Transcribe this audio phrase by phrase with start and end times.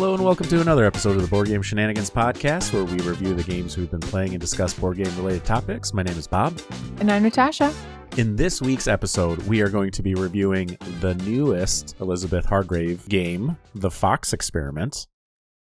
[0.00, 3.34] Hello and welcome to another episode of the Board Game Shenanigans podcast, where we review
[3.34, 5.92] the games we've been playing and discuss board game related topics.
[5.92, 6.58] My name is Bob.
[7.00, 7.70] And I'm Natasha.
[8.16, 13.58] In this week's episode, we are going to be reviewing the newest Elizabeth Hargrave game,
[13.74, 15.06] The Fox Experiment.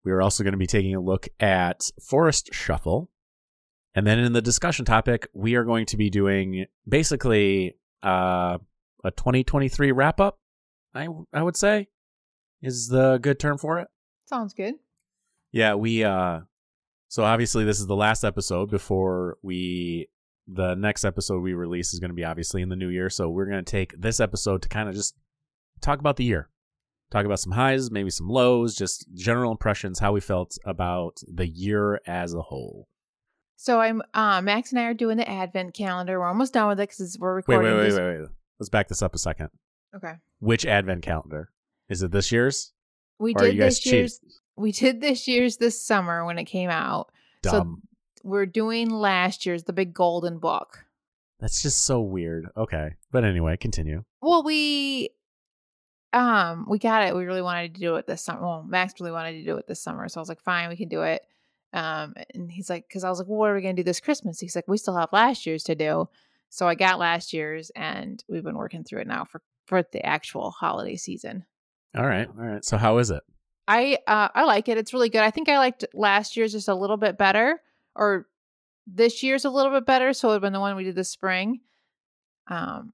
[0.06, 3.10] We are also going to be taking a look at Forest Shuffle.
[3.96, 8.60] And then in the discussion topic, we are going to be doing basically uh,
[9.04, 10.38] a 2023 wrap up,
[10.94, 11.88] I, I would say,
[12.62, 13.88] is the good term for it.
[14.30, 14.76] Sounds good.
[15.52, 16.42] Yeah, we uh
[17.08, 20.08] so obviously this is the last episode before we
[20.48, 23.28] the next episode we release is going to be obviously in the new year, so
[23.30, 25.16] we're going to take this episode to kind of just
[25.82, 26.50] talk about the year.
[27.12, 31.48] Talk about some highs, maybe some lows, just general impressions how we felt about the
[31.48, 32.88] year as a whole.
[33.56, 36.20] So I'm uh, Max and I are doing the advent calendar.
[36.20, 37.72] We're almost done with it because we're recording.
[37.72, 38.30] wait, wait, this- wait, wait.
[38.60, 39.50] Let's back this up a second.
[39.96, 40.14] Okay.
[40.40, 41.50] Which advent calendar?
[41.90, 42.74] Is it this year's?
[43.20, 43.94] We Or did this cheap?
[43.94, 44.20] year's.
[44.56, 47.12] We did this year's this summer when it came out.
[47.46, 47.78] So-
[48.24, 50.86] We're doing last year's, the big golden book.
[51.40, 52.48] That's just so weird.
[52.58, 52.96] Okay.
[53.12, 54.04] But anyway, continue.
[54.22, 55.12] Well, we
[56.12, 57.16] um we got it.
[57.16, 58.42] We really wanted to do it this summer.
[58.42, 60.76] Well, Max really wanted to do it this summer, so I was like, fine, we
[60.76, 61.22] can do it.
[61.72, 64.00] Um, and he's like, because I was like, well, what are we gonna do this
[64.00, 64.40] Christmas?
[64.40, 66.10] He's like, we still have last year's to do.
[66.50, 70.04] So I got last year's, and we've been working through it now for for the
[70.06, 71.46] actual holiday season.
[71.98, 72.28] All right.
[72.28, 72.64] All right.
[72.64, 73.24] So how is it?
[73.68, 74.78] I uh I like it.
[74.78, 75.22] It's really good.
[75.22, 77.62] I think I liked last year's just a little bit better,
[77.96, 78.28] or
[78.88, 80.14] this year's a little bit better.
[80.14, 81.60] So it would have been the one we did this spring.
[82.48, 82.94] Um,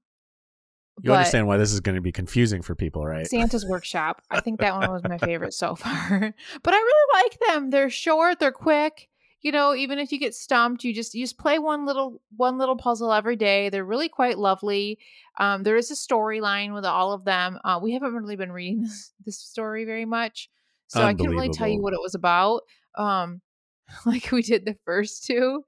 [1.02, 3.26] You but- understand why this is going to be confusing for people, right?
[3.26, 4.20] Santa's Workshop.
[4.30, 6.34] I think that one was my favorite so far.
[6.62, 7.70] But I really like them.
[7.70, 9.08] They're short, they're quick.
[9.42, 12.58] You know, even if you get stumped, you just you just play one little one
[12.58, 13.68] little puzzle every day.
[13.68, 14.98] They're really quite lovely.
[15.38, 17.58] Um, there is a storyline with all of them.
[17.64, 20.48] Uh, we haven't really been reading this, this story very much,
[20.88, 22.62] so I couldn't really tell you what it was about.
[22.96, 23.40] Um,
[24.06, 25.62] like we did the first two,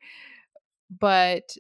[0.99, 1.57] but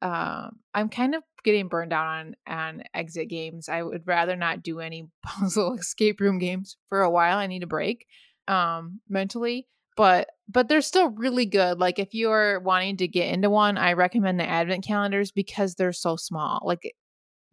[0.00, 3.68] um, I'm kind of getting burned out on on exit games.
[3.68, 7.38] I would rather not do any puzzle escape room games for a while.
[7.38, 8.06] I need a break
[8.46, 9.66] um mentally,
[9.96, 11.78] but but they're still really good.
[11.78, 15.74] Like if you are wanting to get into one, I recommend the advent calendars because
[15.74, 16.62] they're so small.
[16.64, 16.94] Like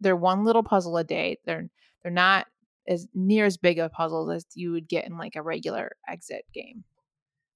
[0.00, 1.38] they're one little puzzle a day.
[1.44, 1.68] They're
[2.02, 2.46] they're not
[2.88, 6.44] as near as big of puzzles as you would get in like a regular exit
[6.54, 6.84] game.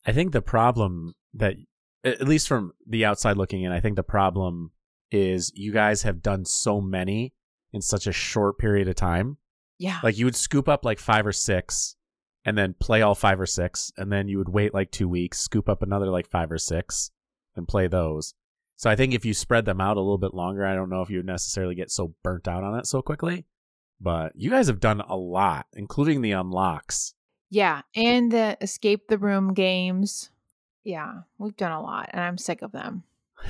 [0.06, 1.54] I think the problem that,
[2.04, 4.72] at least from the outside looking in, I think the problem
[5.10, 7.32] is you guys have done so many
[7.72, 9.36] in such a short period of time.
[9.78, 10.00] Yeah.
[10.02, 11.96] Like you would scoop up like five or six
[12.44, 15.38] and then play all five or six, and then you would wait like two weeks,
[15.38, 17.10] scoop up another like five or six,
[17.54, 18.34] and play those.
[18.76, 21.02] So I think if you spread them out a little bit longer, I don't know
[21.02, 23.44] if you would necessarily get so burnt out on it so quickly.
[24.00, 27.12] But you guys have done a lot, including the unlocks.
[27.50, 30.30] Yeah, and the escape the room games.
[30.82, 33.02] Yeah, we've done a lot, and I'm sick of them.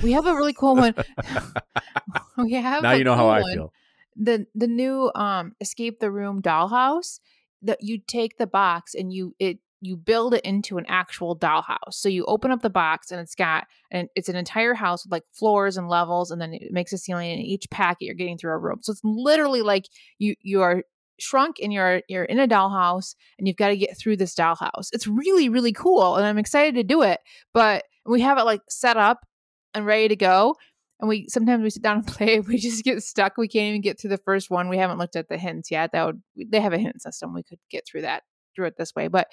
[0.03, 0.95] We have a really cool one.
[2.37, 3.53] we have now you know how I one.
[3.53, 3.73] feel.
[4.17, 7.19] The the new um escape the room dollhouse.
[7.61, 11.93] That you take the box and you it you build it into an actual dollhouse.
[11.93, 15.11] So you open up the box and it's got and it's an entire house with
[15.11, 17.31] like floors and levels, and then it makes a ceiling.
[17.31, 18.79] And each packet you're getting through a room.
[18.81, 19.85] So it's literally like
[20.19, 20.83] you you are
[21.19, 24.89] shrunk and you're you're in a dollhouse and you've got to get through this dollhouse.
[24.91, 27.19] It's really really cool and I'm excited to do it.
[27.53, 29.25] But we have it like set up
[29.73, 30.55] and ready to go.
[31.01, 32.39] And we sometimes we sit down and play.
[32.39, 33.37] We just get stuck.
[33.37, 34.69] We can't even get through the first one.
[34.69, 35.91] We haven't looked at the hints yet.
[35.91, 37.33] That would they have a hint system.
[37.33, 38.23] We could get through that
[38.55, 39.27] through it this way, but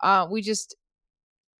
[0.00, 0.76] uh, we just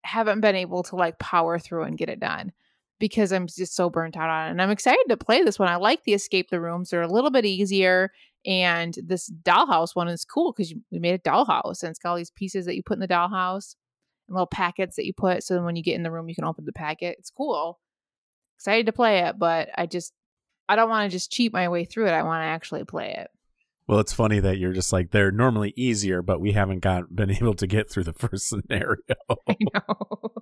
[0.04, 2.52] haven't been able to like power through and get it done
[2.98, 4.50] because I'm just so burnt out on it.
[4.50, 5.69] And I'm excited to play this one.
[5.69, 6.91] I like the escape the rooms.
[6.91, 8.12] They're a little bit easier.
[8.46, 12.16] And this dollhouse one is cool because we made a dollhouse and it's got all
[12.16, 13.76] these pieces that you put in the dollhouse
[14.28, 15.42] and little packets that you put.
[15.42, 17.16] So then when you get in the room, you can open the packet.
[17.19, 17.78] It's cool.
[18.56, 20.12] Excited to play it, but I just,
[20.69, 22.12] I don't want to just cheat my way through it.
[22.12, 23.31] I want to actually play it.
[23.87, 27.31] Well, it's funny that you're just like they're normally easier, but we haven't got been
[27.43, 28.99] able to get through the first scenario.
[29.49, 30.32] I know.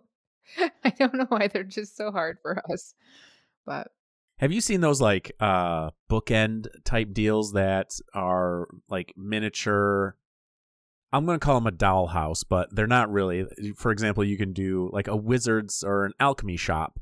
[0.84, 2.94] I don't know why they're just so hard for us.
[3.66, 3.88] But
[4.38, 10.16] Have you seen those like uh bookend type deals that are like miniature
[11.12, 13.44] I'm going to call them a dollhouse, but they're not really.
[13.76, 16.98] For example, you can do like a wizard's or an alchemy shop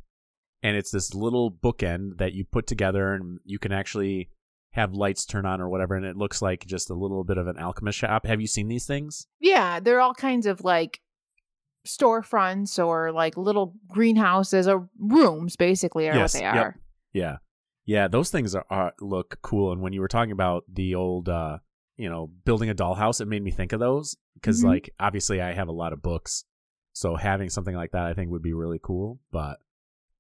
[0.62, 4.28] and it's this little bookend that you put together and you can actually
[4.72, 7.46] have lights turn on or whatever and it looks like just a little bit of
[7.48, 8.24] an alchemist shop.
[8.26, 9.26] Have you seen these things?
[9.40, 11.00] yeah, they're all kinds of like
[11.86, 16.54] storefronts or like little greenhouses or rooms, basically, are Yes, what they yep.
[16.56, 16.76] are.
[17.12, 17.36] Yeah.
[17.86, 21.28] Yeah, those things are, are look cool and when you were talking about the old
[21.28, 21.58] uh
[21.96, 24.68] you know, building a dollhouse, it made me think of those because, Mhm.
[24.68, 26.46] like, obviously, I have a lot of books,
[26.94, 29.18] so having something like that, I think, would be really cool.
[29.30, 29.58] But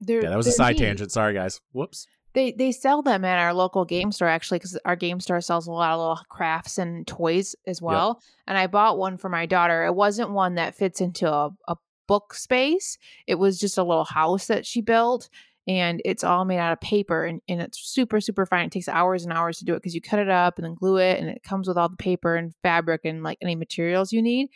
[0.00, 0.86] They're, yeah, that was a side neat.
[0.86, 1.12] tangent.
[1.12, 1.60] Sorry, guys.
[1.72, 2.06] Whoops.
[2.32, 5.66] They they sell them at our local game store actually because our game store sells
[5.66, 8.20] a lot of little crafts and toys as well.
[8.46, 9.84] And I bought one for my daughter.
[9.84, 11.76] It wasn't one that fits into a, a
[12.06, 12.98] book space.
[13.26, 15.28] It was just a little house that she built.
[15.66, 18.66] And it's all made out of paper and, and it's super, super fine.
[18.66, 20.74] It takes hours and hours to do it because you cut it up and then
[20.74, 24.12] glue it and it comes with all the paper and fabric and like any materials
[24.12, 24.48] you need.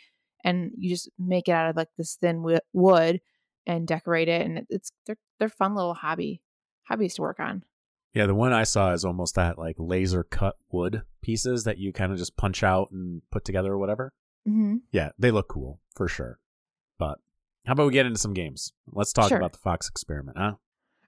[0.43, 2.43] And you just make it out of like this thin
[2.73, 3.21] wood
[3.67, 4.45] and decorate it.
[4.45, 6.41] And it's they're they're fun little hobby
[6.83, 7.63] hobbies to work on.
[8.13, 11.91] Yeah, the one I saw is almost that like laser cut wood pieces that you
[11.91, 14.13] kind of just punch out and put together or whatever.
[14.47, 14.75] Mm-hmm.
[14.91, 16.39] Yeah, they look cool for sure.
[16.97, 17.19] But
[17.65, 18.71] how about we get into some games?
[18.91, 19.37] Let's talk Sure.
[19.37, 20.53] about the Fox experiment, huh?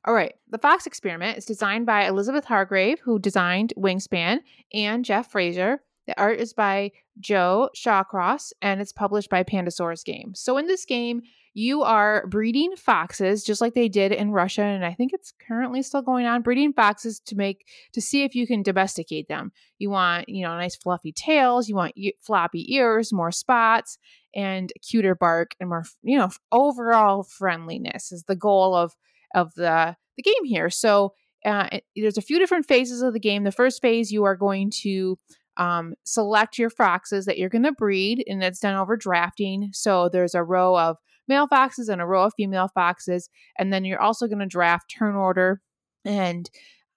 [0.06, 0.34] All right.
[0.50, 4.40] The Fox Experiment is designed by Elizabeth Hargrave, who designed Wingspan,
[4.74, 5.82] and Jeff Fraser.
[6.08, 10.40] The art is by Joe Shawcross, and it's published by Pandasaurus Games.
[10.40, 11.22] So in this game,
[11.58, 15.82] you are breeding foxes, just like they did in Russia, and I think it's currently
[15.82, 16.44] still going on.
[16.44, 19.52] Breeding foxes to make to see if you can domesticate them.
[19.80, 21.68] You want, you know, nice fluffy tails.
[21.68, 23.98] You want e- floppy ears, more spots,
[24.36, 28.96] and cuter bark, and more, you know, overall friendliness is the goal of
[29.34, 30.70] of the the game here.
[30.70, 33.46] So uh, there's a few different phases of the game.
[33.46, 35.18] The first phase, you are going to
[35.58, 39.72] um, select your foxes that you're going to breed, and it's done over drafting.
[39.74, 40.98] So there's a row of
[41.28, 44.94] male foxes and a row of female foxes, and then you're also going to draft
[44.98, 45.62] turn order,
[46.06, 46.50] and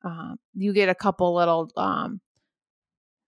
[0.04, 2.20] um, you get a couple little um,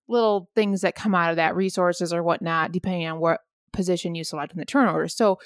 [0.09, 3.41] little things that come out of that, resources or whatnot, depending on what
[3.73, 5.09] position you select in the turn order.
[5.09, 5.39] So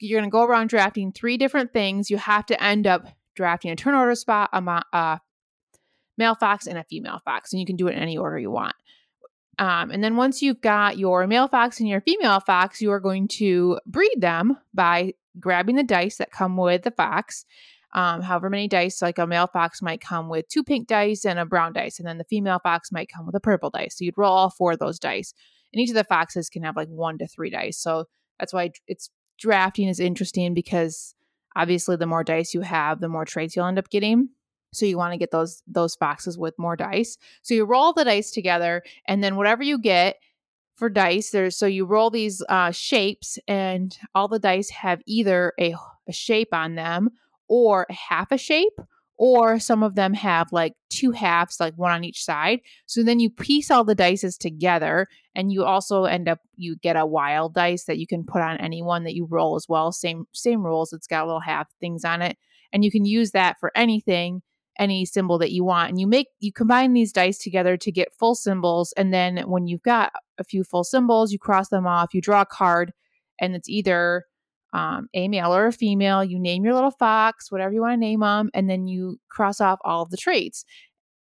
[0.00, 2.10] you're going to go around drafting three different things.
[2.10, 5.20] You have to end up drafting a turn order spot, a a
[6.16, 8.50] male fox, and a female fox, and you can do it in any order you
[8.50, 8.74] want.
[9.58, 13.00] Um, and then once you've got your male fox and your female fox, you are
[13.00, 17.44] going to breed them by grabbing the dice that come with the fox.
[17.94, 21.38] Um, however many dice, like a male fox might come with two pink dice and
[21.38, 23.96] a brown dice, and then the female fox might come with a purple dice.
[23.96, 25.32] So you'd roll all four of those dice.
[25.72, 27.78] And each of the foxes can have like one to three dice.
[27.78, 28.04] So
[28.38, 31.14] that's why it's drafting is interesting because
[31.56, 34.30] obviously the more dice you have, the more traits you'll end up getting.
[34.72, 37.16] So you want to get those those boxes with more dice.
[37.42, 40.16] So you roll the dice together, and then whatever you get
[40.74, 45.52] for dice, there's so you roll these uh, shapes, and all the dice have either
[45.58, 45.74] a,
[46.08, 47.10] a shape on them
[47.48, 48.78] or half a shape,
[49.16, 52.60] or some of them have like two halves, like one on each side.
[52.86, 56.96] So then you piece all the dices together, and you also end up you get
[56.96, 59.92] a wild dice that you can put on any one that you roll as well.
[59.92, 60.92] Same same rules.
[60.92, 62.36] It's got little half things on it,
[62.70, 64.42] and you can use that for anything
[64.78, 68.14] any symbol that you want and you make you combine these dice together to get
[68.14, 72.14] full symbols and then when you've got a few full symbols you cross them off
[72.14, 72.92] you draw a card
[73.40, 74.24] and it's either
[74.72, 77.96] um, a male or a female you name your little fox whatever you want to
[77.96, 80.64] name them and then you cross off all of the traits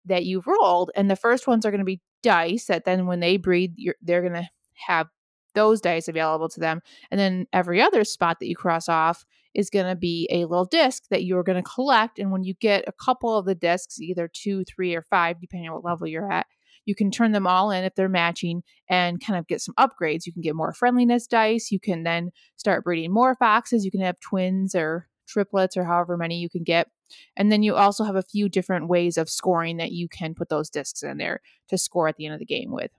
[0.06, 3.20] that you've rolled and the first ones are going to be dice that then when
[3.20, 4.50] they breed they're going to
[4.88, 5.08] have
[5.56, 9.70] those dice available to them and then every other spot that you cross off is
[9.70, 12.20] going to be a little disc that you're going to collect.
[12.20, 15.70] And when you get a couple of the discs, either two, three, or five, depending
[15.70, 16.48] on what level you're at,
[16.86, 20.26] you can turn them all in if they're matching and kind of get some upgrades.
[20.26, 21.72] You can get more friendliness dice.
[21.72, 23.86] You can then start breeding more foxes.
[23.86, 26.90] You can have twins or triplets or however many you can get.
[27.38, 30.50] And then you also have a few different ways of scoring that you can put
[30.50, 32.92] those discs in there to score at the end of the game with.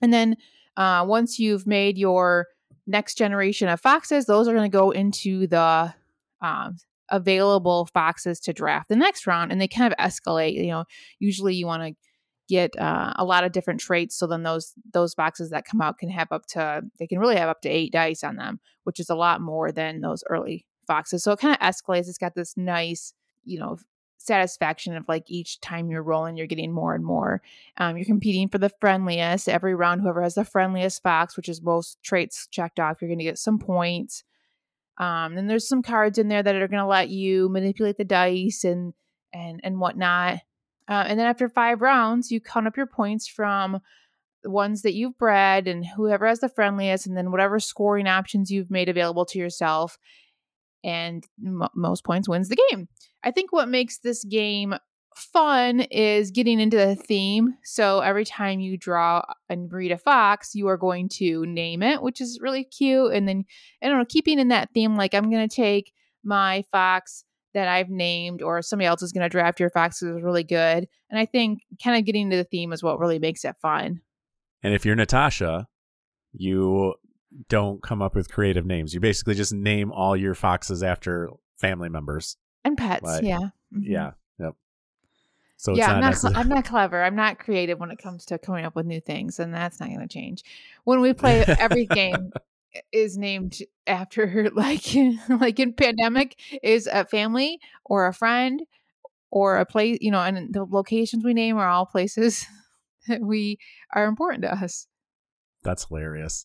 [0.00, 0.36] And then
[0.76, 2.46] uh, once you've made your
[2.86, 5.94] next generation of foxes, those are going to go into the
[6.42, 6.76] um,
[7.08, 10.54] available foxes to draft the next round, and they kind of escalate.
[10.54, 10.84] You know,
[11.18, 11.94] usually you want to
[12.48, 15.98] get uh, a lot of different traits, so then those those boxes that come out
[15.98, 19.00] can have up to they can really have up to eight dice on them, which
[19.00, 21.22] is a lot more than those early foxes.
[21.22, 22.08] So it kind of escalates.
[22.08, 23.78] It's got this nice, you know,
[24.18, 27.42] satisfaction of like each time you're rolling, you're getting more and more.
[27.76, 29.48] Um, you're competing for the friendliest.
[29.48, 33.18] Every round, whoever has the friendliest fox, which is most traits checked off, you're going
[33.18, 34.24] to get some points.
[35.02, 38.04] Um, then there's some cards in there that are going to let you manipulate the
[38.04, 38.94] dice and
[39.32, 40.34] and and whatnot.
[40.88, 43.80] Uh, and then after five rounds, you count up your points from
[44.44, 48.52] the ones that you've bred and whoever has the friendliest, and then whatever scoring options
[48.52, 49.98] you've made available to yourself.
[50.84, 52.86] And m- most points wins the game.
[53.24, 54.74] I think what makes this game
[55.16, 57.54] fun is getting into the theme.
[57.64, 62.02] So every time you draw and breed a fox, you are going to name it,
[62.02, 63.12] which is really cute.
[63.12, 63.44] And then,
[63.82, 65.92] I don't know, keeping in that theme, like I'm going to take
[66.24, 70.22] my fox that I've named, or somebody else is going to draft your fox is
[70.22, 70.88] really good.
[71.10, 74.00] And I think kind of getting into the theme is what really makes it fun.
[74.62, 75.66] And if you're Natasha,
[76.32, 76.94] you
[77.48, 78.94] don't come up with creative names.
[78.94, 81.28] You basically just name all your foxes after
[81.58, 83.02] family members and pets.
[83.02, 83.48] Like, yeah.
[83.74, 83.82] Mhm.
[83.82, 84.10] Yeah.
[85.62, 86.16] So it's yeah, not I'm not.
[86.16, 87.00] Cl- I'm not clever.
[87.04, 89.90] I'm not creative when it comes to coming up with new things, and that's not
[89.90, 90.42] going to change.
[90.82, 92.32] When we play, every game
[92.90, 94.92] is named after like
[95.28, 98.62] like in pandemic is a family or a friend
[99.30, 99.98] or a place.
[100.00, 102.44] You know, and the locations we name are all places
[103.06, 103.60] that we
[103.94, 104.88] are important to us.
[105.62, 106.44] That's hilarious.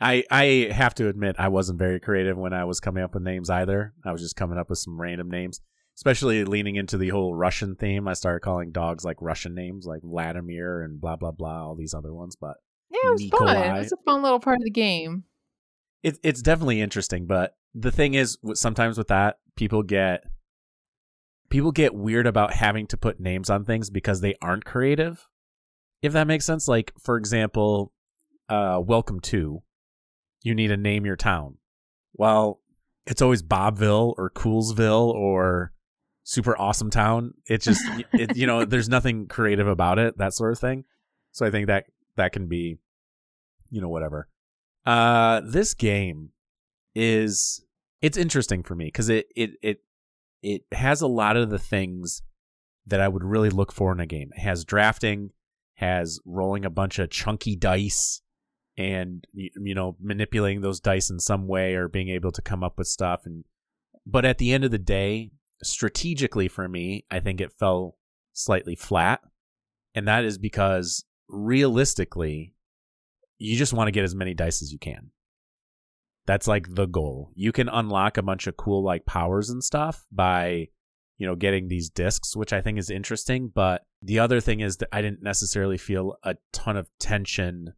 [0.00, 3.22] I I have to admit I wasn't very creative when I was coming up with
[3.22, 3.94] names either.
[4.04, 5.60] I was just coming up with some random names,
[6.00, 8.08] especially leaning into the whole Russian theme.
[8.08, 11.92] I started calling dogs like Russian names, like Vladimir and blah blah blah, all these
[11.92, 12.36] other ones.
[12.40, 12.56] But
[12.90, 13.46] Yeah, it was fun.
[13.46, 13.76] Nikolai.
[13.76, 15.24] It was a fun little part of the game.
[16.02, 17.26] it, it's definitely interesting.
[17.26, 20.24] But the thing is, sometimes with that, people get
[21.50, 25.28] people get weird about having to put names on things because they aren't creative.
[26.00, 27.92] If that makes sense, like for example,
[28.48, 29.62] uh, welcome to,
[30.42, 31.58] you need to name your town.
[32.14, 32.60] Well,
[33.06, 35.72] it's always Bobville or Coolsville or
[36.22, 37.34] Super Awesome Town.
[37.46, 40.84] It just, it, you know, there's nothing creative about it, that sort of thing.
[41.32, 41.86] So I think that
[42.16, 42.78] that can be,
[43.70, 44.28] you know, whatever.
[44.84, 46.30] Uh, this game
[46.94, 47.64] is
[48.02, 49.82] it's interesting for me because it it it
[50.42, 52.22] it has a lot of the things
[52.86, 54.30] that I would really look for in a game.
[54.34, 55.30] It has drafting,
[55.74, 58.22] has rolling a bunch of chunky dice,
[58.76, 62.78] and you know manipulating those dice in some way or being able to come up
[62.78, 63.26] with stuff.
[63.26, 63.44] And
[64.06, 65.30] but at the end of the day,
[65.62, 67.96] strategically for me, I think it fell
[68.32, 69.20] slightly flat,
[69.94, 72.54] and that is because realistically,
[73.38, 75.10] you just want to get as many dice as you can.
[76.26, 77.30] That's like the goal.
[77.34, 80.68] You can unlock a bunch of cool like powers and stuff by,
[81.18, 83.50] you know, getting these discs, which I think is interesting.
[83.52, 87.72] But the other thing is that I didn't necessarily feel a ton of tension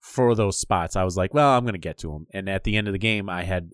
[0.00, 0.96] for those spots.
[0.96, 2.26] I was like, well, I'm going to get to them.
[2.32, 3.70] And at the end of the game, I had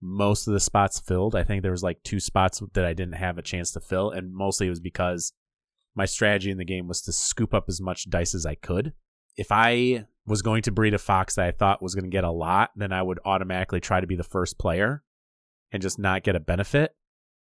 [0.00, 1.34] most of the spots filled.
[1.34, 4.10] I think there was like two spots that I didn't have a chance to fill.
[4.10, 5.32] And mostly it was because
[5.94, 8.92] my strategy in the game was to scoop up as much dice as I could.
[9.36, 12.24] If I was going to breed a fox that I thought was going to get
[12.24, 15.02] a lot, then I would automatically try to be the first player
[15.72, 16.94] and just not get a benefit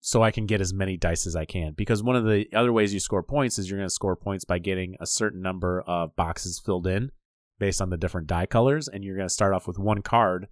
[0.01, 1.75] so I can get as many dice as I can.
[1.75, 4.45] Because one of the other ways you score points is you're going to score points
[4.45, 7.13] by getting a certain number of boxes filled in
[7.59, 8.89] based on the different die colors.
[8.89, 10.49] And you're going to start off with one card,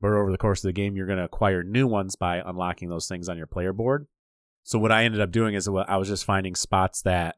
[0.00, 2.88] but over the course of the game, you're going to acquire new ones by unlocking
[2.88, 4.06] those things on your player board.
[4.62, 7.36] So what I ended up doing is I was just finding spots that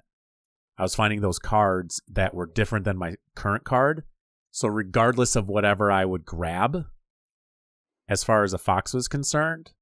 [0.76, 4.04] I was finding those cards that were different than my current card.
[4.50, 6.86] So regardless of whatever I would grab,
[8.08, 9.72] as far as a fox was concerned,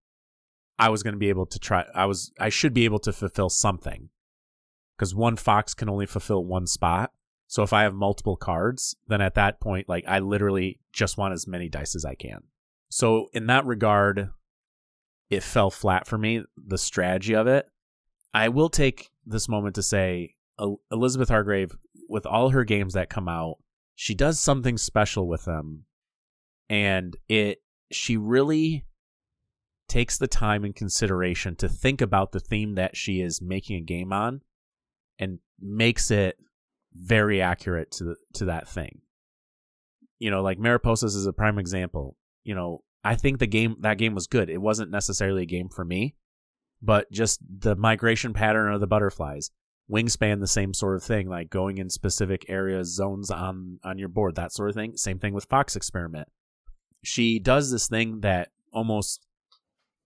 [0.78, 1.84] I was going to be able to try.
[1.94, 4.10] I was I should be able to fulfill something
[4.96, 7.12] because one fox can only fulfill one spot.
[7.46, 11.32] So if I have multiple cards, then at that point, like I literally just want
[11.32, 12.42] as many dice as I can.
[12.90, 14.30] So in that regard,
[15.30, 16.42] it fell flat for me.
[16.56, 17.66] The strategy of it.
[18.32, 20.34] I will take this moment to say
[20.90, 21.76] Elizabeth Hargrave,
[22.08, 23.56] with all her games that come out,
[23.94, 25.84] she does something special with them,
[26.68, 27.58] and it
[27.90, 28.84] she really
[29.88, 33.84] takes the time and consideration to think about the theme that she is making a
[33.84, 34.42] game on,
[35.18, 36.36] and makes it
[36.94, 39.00] very accurate to the, to that thing.
[40.18, 42.16] You know, like Mariposas is a prime example.
[42.48, 44.48] You know, I think the game that game was good.
[44.48, 46.14] It wasn't necessarily a game for me,
[46.80, 49.50] but just the migration pattern of the butterflies
[49.90, 54.08] wingspan the same sort of thing like going in specific areas zones on on your
[54.08, 54.96] board that sort of thing.
[54.96, 56.28] Same thing with fox experiment.
[57.04, 59.26] She does this thing that almost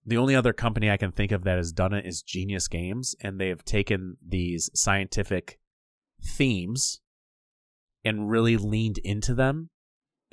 [0.05, 3.15] the only other company i can think of that has done it is genius games
[3.21, 5.59] and they have taken these scientific
[6.21, 6.99] themes
[8.03, 9.69] and really leaned into them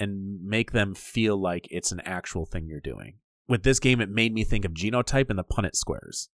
[0.00, 4.08] and make them feel like it's an actual thing you're doing with this game it
[4.08, 6.28] made me think of genotype and the punnett squares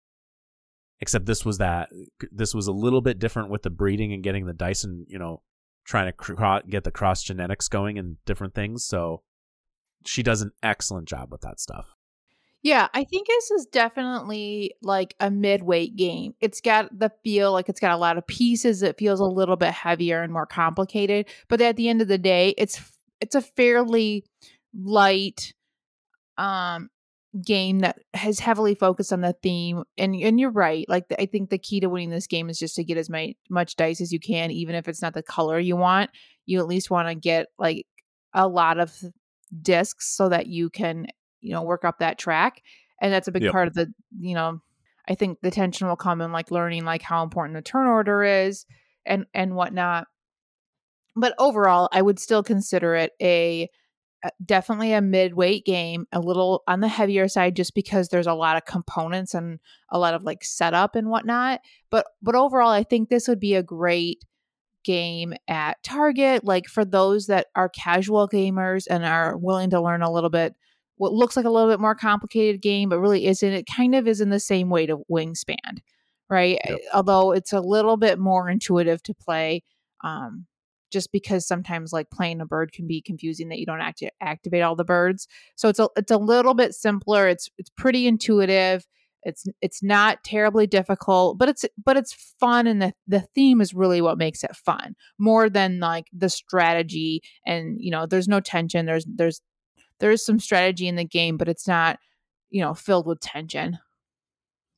[1.00, 1.90] except this was that
[2.32, 5.18] this was a little bit different with the breeding and getting the dice and you
[5.18, 5.42] know
[5.84, 9.22] trying to get the cross genetics going and different things so
[10.04, 11.96] she does an excellent job with that stuff
[12.62, 16.34] Yeah, I think this is definitely like a midweight game.
[16.40, 18.82] It's got the feel like it's got a lot of pieces.
[18.82, 22.18] It feels a little bit heavier and more complicated, but at the end of the
[22.18, 22.80] day, it's
[23.20, 24.24] it's a fairly
[24.74, 25.52] light
[26.38, 26.88] um
[27.44, 31.26] game that has heavily focused on the theme and and you're right like the, i
[31.26, 34.00] think the key to winning this game is just to get as much, much dice
[34.00, 36.10] as you can even if it's not the color you want
[36.46, 37.86] you at least want to get like
[38.32, 38.94] a lot of
[39.62, 41.06] discs so that you can
[41.40, 42.62] you know work up that track
[43.00, 43.52] and that's a big Yep.
[43.52, 44.58] part of the you know
[45.08, 48.22] i think the tension will come in like learning like how important the turn order
[48.22, 48.64] is
[49.04, 50.06] and and whatnot
[51.16, 53.68] but overall, I would still consider it a
[54.24, 58.34] uh, definitely a mid-weight game, a little on the heavier side just because there's a
[58.34, 59.58] lot of components and
[59.90, 61.60] a lot of like setup and whatnot.
[61.90, 64.24] But but overall, I think this would be a great
[64.84, 70.02] game at Target, like for those that are casual gamers and are willing to learn
[70.02, 70.54] a little bit
[70.98, 73.52] what looks like a little bit more complicated game, but really isn't.
[73.52, 75.80] It kind of is in the same way to Wingspan,
[76.30, 76.58] right?
[76.64, 76.78] Yep.
[76.94, 79.62] Although it's a little bit more intuitive to play.
[80.02, 80.46] Um,
[80.96, 84.62] just because sometimes like playing a bird can be confusing that you don't act- activate
[84.62, 85.28] all the birds.
[85.54, 87.28] So it's a it's a little bit simpler.
[87.28, 88.86] It's it's pretty intuitive.
[89.22, 93.74] It's it's not terribly difficult, but it's but it's fun and the the theme is
[93.74, 98.40] really what makes it fun more than like the strategy and you know there's no
[98.40, 98.86] tension.
[98.86, 99.42] There's there's
[100.00, 101.98] there's some strategy in the game, but it's not
[102.48, 103.78] you know filled with tension.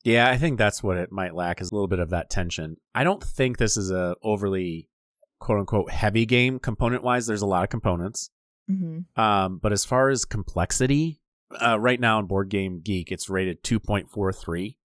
[0.03, 2.75] Yeah, I think that's what it might lack is a little bit of that tension.
[2.93, 4.89] I don't think this is a overly
[5.39, 7.27] quote unquote heavy game component wise.
[7.27, 8.29] There's a lot of components.
[8.69, 9.19] Mm-hmm.
[9.19, 11.21] Um, but as far as complexity,
[11.61, 14.75] uh, right now in Board Game Geek, it's rated 2.43.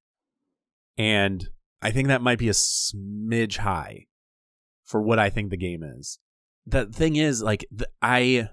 [0.97, 1.49] And
[1.83, 4.07] I think that might be a smidge high
[4.85, 6.19] for what I think the game is.
[6.67, 8.49] The thing is, like, the, I,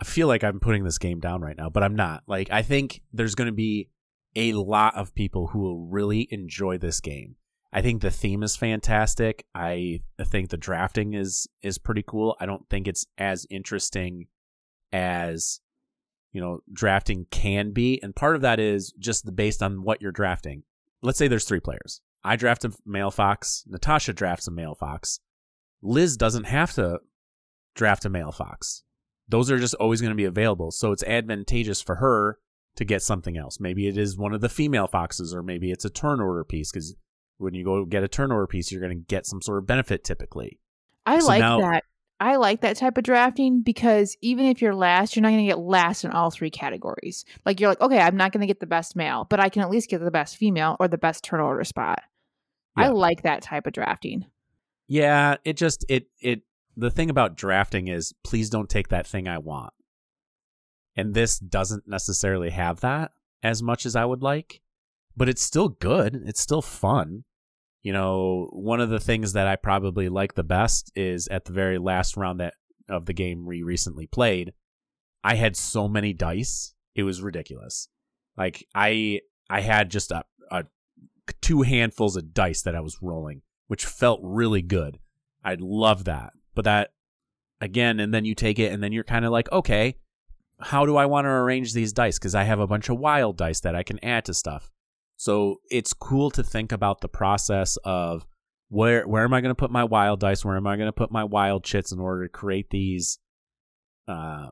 [0.00, 2.24] I feel like I'm putting this game down right now, but I'm not.
[2.26, 3.88] Like, I think there's going to be
[4.36, 7.36] a lot of people who will really enjoy this game.
[7.74, 9.44] I think the theme is fantastic.
[9.52, 12.36] I think the drafting is is pretty cool.
[12.38, 14.28] I don't think it's as interesting
[14.92, 15.60] as
[16.32, 20.12] you know drafting can be, and part of that is just based on what you're
[20.12, 20.62] drafting.
[21.02, 22.00] Let's say there's three players.
[22.22, 23.64] I draft a male fox.
[23.66, 25.18] Natasha drafts a male fox.
[25.82, 27.00] Liz doesn't have to
[27.74, 28.84] draft a male fox.
[29.28, 30.70] Those are just always going to be available.
[30.70, 32.38] So it's advantageous for her
[32.76, 33.58] to get something else.
[33.58, 36.70] Maybe it is one of the female foxes, or maybe it's a turn order piece
[36.70, 36.94] because
[37.38, 40.04] when you go get a turnover piece, you're going to get some sort of benefit
[40.04, 40.58] typically.
[41.06, 41.84] I so like now, that.
[42.20, 45.50] I like that type of drafting because even if you're last, you're not going to
[45.50, 47.24] get last in all three categories.
[47.44, 49.62] Like you're like, okay, I'm not going to get the best male, but I can
[49.62, 52.02] at least get the best female or the best turn order spot.
[52.78, 52.84] Yeah.
[52.84, 54.26] I like that type of drafting.
[54.86, 56.42] Yeah, it just it it
[56.76, 59.72] the thing about drafting is please don't take that thing I want.
[60.96, 63.10] And this doesn't necessarily have that
[63.42, 64.60] as much as I would like
[65.16, 66.22] but it's still good.
[66.26, 67.24] It's still fun.
[67.84, 71.52] You know, one of the things that I probably like the best is at the
[71.52, 72.54] very last round that
[72.88, 74.54] of the game we recently played,
[75.22, 77.88] I had so many dice, it was ridiculous.
[78.36, 79.20] Like I
[79.50, 80.64] I had just a, a
[81.42, 84.98] two handfuls of dice that I was rolling, which felt really good.
[85.44, 86.32] I love that.
[86.54, 86.92] But that
[87.60, 89.96] again, and then you take it and then you're kind of like, okay,
[90.58, 92.18] how do I want to arrange these dice?
[92.18, 94.70] Because I have a bunch of wild dice that I can add to stuff.
[95.16, 98.26] So it's cool to think about the process of
[98.68, 100.44] where where am I going to put my wild dice?
[100.44, 103.18] Where am I going to put my wild chits in order to create these
[104.08, 104.48] uh,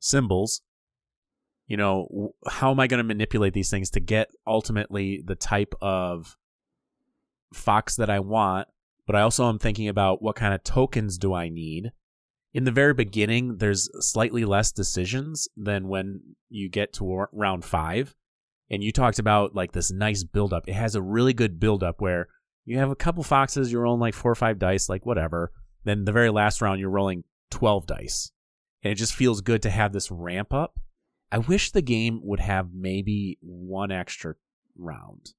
[0.00, 0.62] symbols?
[1.66, 5.74] You know, how am I going to manipulate these things to get ultimately the type
[5.80, 6.36] of
[7.52, 8.68] fox that I want?
[9.06, 11.90] But I also am thinking about what kind of tokens do I need?
[12.54, 18.14] In the very beginning, there's slightly less decisions than when you get to round five
[18.70, 20.68] and you talked about like this nice buildup.
[20.68, 22.28] It has a really good buildup where
[22.64, 25.52] you have a couple foxes, you're rolling like four or five dice, like whatever.
[25.84, 28.32] Then the very last round, you're rolling 12 dice.
[28.82, 30.80] And it just feels good to have this ramp up.
[31.30, 34.34] I wish the game would have maybe one extra
[34.76, 35.32] round.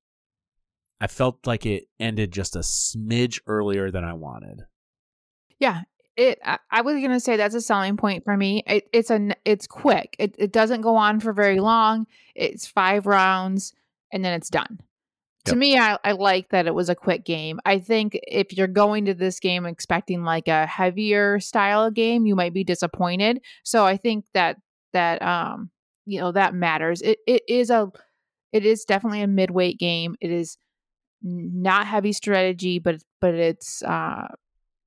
[0.99, 4.63] I felt like it ended just a smidge earlier than I wanted.
[5.59, 5.81] Yeah,
[6.17, 8.63] it I, I was gonna say that's a selling point for me.
[8.67, 10.15] It, it's a it's quick.
[10.19, 12.07] It it doesn't go on for very long.
[12.35, 13.73] It's five rounds
[14.11, 14.79] and then it's done.
[14.79, 15.53] Yep.
[15.53, 17.59] To me, I, I like that it was a quick game.
[17.65, 22.35] I think if you're going to this game expecting like a heavier style game, you
[22.35, 23.41] might be disappointed.
[23.63, 24.57] So I think that
[24.93, 25.69] that um
[26.05, 27.01] you know that matters.
[27.01, 27.91] It it is a
[28.51, 30.15] it is definitely a midweight game.
[30.19, 30.57] It is
[31.21, 34.27] not heavy strategy, but but it's uh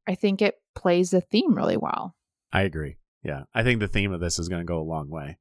[0.09, 2.15] I think it plays the theme really well.
[2.53, 2.97] I agree.
[3.23, 5.39] Yeah, I think the theme of this is going to go a long way.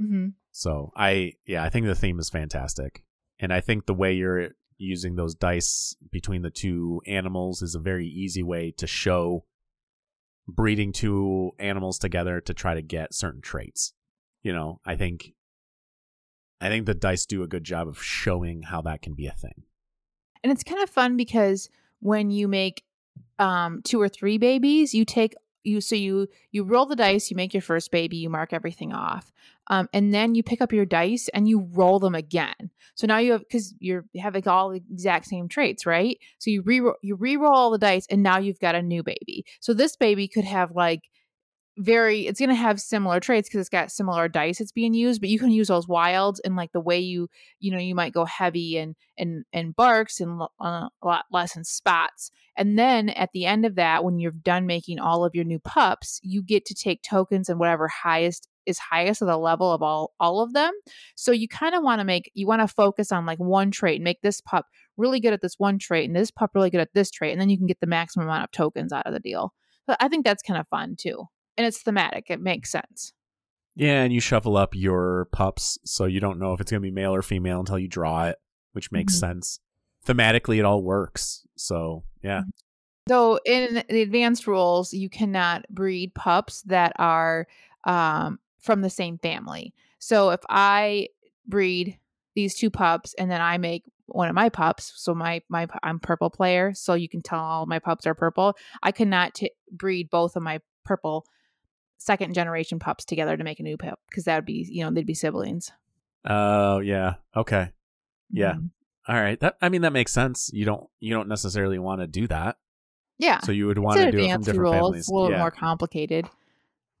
[0.00, 0.28] Mm-hmm.
[0.50, 3.04] So I, yeah, I think the theme is fantastic,
[3.38, 7.80] and I think the way you're using those dice between the two animals is a
[7.80, 9.44] very easy way to show
[10.46, 13.92] breeding two animals together to try to get certain traits.
[14.42, 15.32] You know, I think
[16.60, 19.32] I think the dice do a good job of showing how that can be a
[19.32, 19.64] thing.
[20.42, 21.68] And it's kind of fun because
[22.00, 22.84] when you make
[23.38, 27.36] um, two or three babies, you take you so you you roll the dice, you
[27.36, 29.32] make your first baby, you mark everything off.
[29.68, 32.70] Um, and then you pick up your dice and you roll them again.
[32.94, 36.18] So now you have because you're like all the exact same traits, right?
[36.38, 39.46] So you re you re-roll all the dice, and now you've got a new baby.
[39.60, 41.08] So this baby could have like
[41.76, 45.20] very it's going to have similar traits because it's got similar dice it's being used
[45.20, 48.12] but you can use those wilds and like the way you you know you might
[48.12, 53.08] go heavy and and and barks and uh, a lot less in spots and then
[53.10, 56.42] at the end of that when you're done making all of your new pups you
[56.42, 60.40] get to take tokens and whatever highest is highest of the level of all all
[60.40, 60.72] of them
[61.16, 63.96] so you kind of want to make you want to focus on like one trait
[63.96, 66.80] and make this pup really good at this one trait and this pup really good
[66.80, 69.12] at this trait and then you can get the maximum amount of tokens out of
[69.12, 69.52] the deal
[69.86, 72.26] but i think that's kind of fun too and it's thematic.
[72.28, 73.12] It makes sense.
[73.76, 76.86] Yeah, and you shuffle up your pups so you don't know if it's going to
[76.86, 78.36] be male or female until you draw it,
[78.72, 79.32] which makes mm-hmm.
[79.32, 79.58] sense.
[80.06, 81.46] Thematically, it all works.
[81.56, 82.40] So, yeah.
[82.40, 82.50] Mm-hmm.
[83.08, 87.46] So, in the advanced rules, you cannot breed pups that are
[87.84, 89.74] um, from the same family.
[89.98, 91.08] So, if I
[91.46, 91.98] breed
[92.34, 95.98] these two pups and then I make one of my pups, so my my I'm
[95.98, 98.56] purple player, so you can tell all my pups are purple.
[98.82, 101.26] I cannot t- breed both of my purple
[101.98, 104.90] second generation pups together to make a new pup because that would be you know
[104.90, 105.72] they'd be siblings.
[106.24, 107.14] Oh yeah.
[107.36, 107.70] Okay.
[108.30, 108.52] Yeah.
[108.52, 108.66] Mm-hmm.
[109.08, 109.38] All right.
[109.40, 110.50] That I mean that makes sense.
[110.52, 112.56] You don't you don't necessarily want to do that.
[113.18, 113.40] Yeah.
[113.40, 114.74] So you would want to do it from different rules.
[114.74, 115.00] families.
[115.00, 115.38] It's a little yeah.
[115.38, 116.28] more complicated.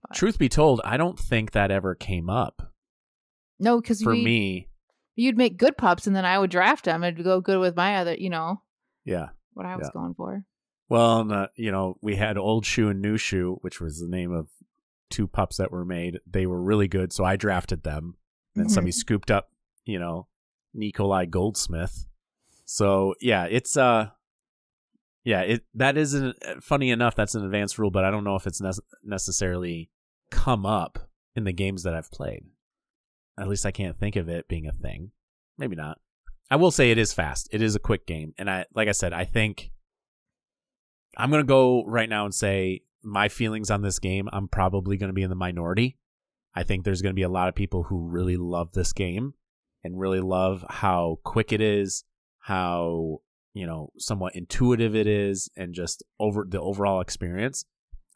[0.02, 0.16] But.
[0.16, 2.72] Truth be told, I don't think that ever came up.
[3.58, 4.68] No, because for we, me,
[5.16, 7.02] you'd make good pups, and then I would draft them.
[7.04, 8.60] It'd go good with my other, you know.
[9.04, 9.28] Yeah.
[9.54, 10.00] What I was yeah.
[10.00, 10.44] going for.
[10.88, 14.32] Well, uh, you know, we had Old Shoe and New Shoe, which was the name
[14.32, 14.48] of
[15.10, 16.20] two pups that were made.
[16.26, 18.16] They were really good, so I drafted them.
[18.56, 18.72] And mm-hmm.
[18.72, 19.50] somebody scooped up,
[19.84, 20.28] you know,
[20.72, 22.06] Nikolai Goldsmith.
[22.64, 24.10] So yeah, it's uh,
[25.24, 27.14] yeah, it that isn't uh, funny enough.
[27.14, 28.70] That's an advanced rule, but I don't know if it's ne-
[29.02, 29.90] necessarily
[30.30, 30.98] come up
[31.34, 32.44] in the games that I've played.
[33.38, 35.10] At least I can't think of it being a thing.
[35.58, 35.98] Maybe not.
[36.50, 37.48] I will say it is fast.
[37.52, 39.70] It is a quick game, and I like I said, I think
[41.16, 45.08] I'm gonna go right now and say my feelings on this game, I'm probably going
[45.08, 45.98] to be in the minority.
[46.54, 49.34] I think there's going to be a lot of people who really love this game
[49.82, 52.04] and really love how quick it is,
[52.38, 53.20] how,
[53.52, 57.64] you know, somewhat intuitive it is, and just over the overall experience.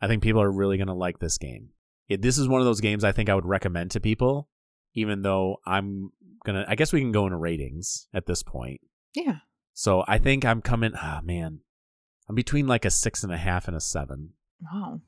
[0.00, 1.70] I think people are really going to like this game.
[2.08, 4.48] It, this is one of those games I think I would recommend to people,
[4.94, 6.12] even though I'm
[6.44, 8.80] going to, I guess we can go into ratings at this point.
[9.14, 9.38] Yeah.
[9.74, 11.60] So I think I'm coming, ah, oh man,
[12.28, 14.30] I'm between like a six and a half and a seven.
[14.60, 15.00] Wow.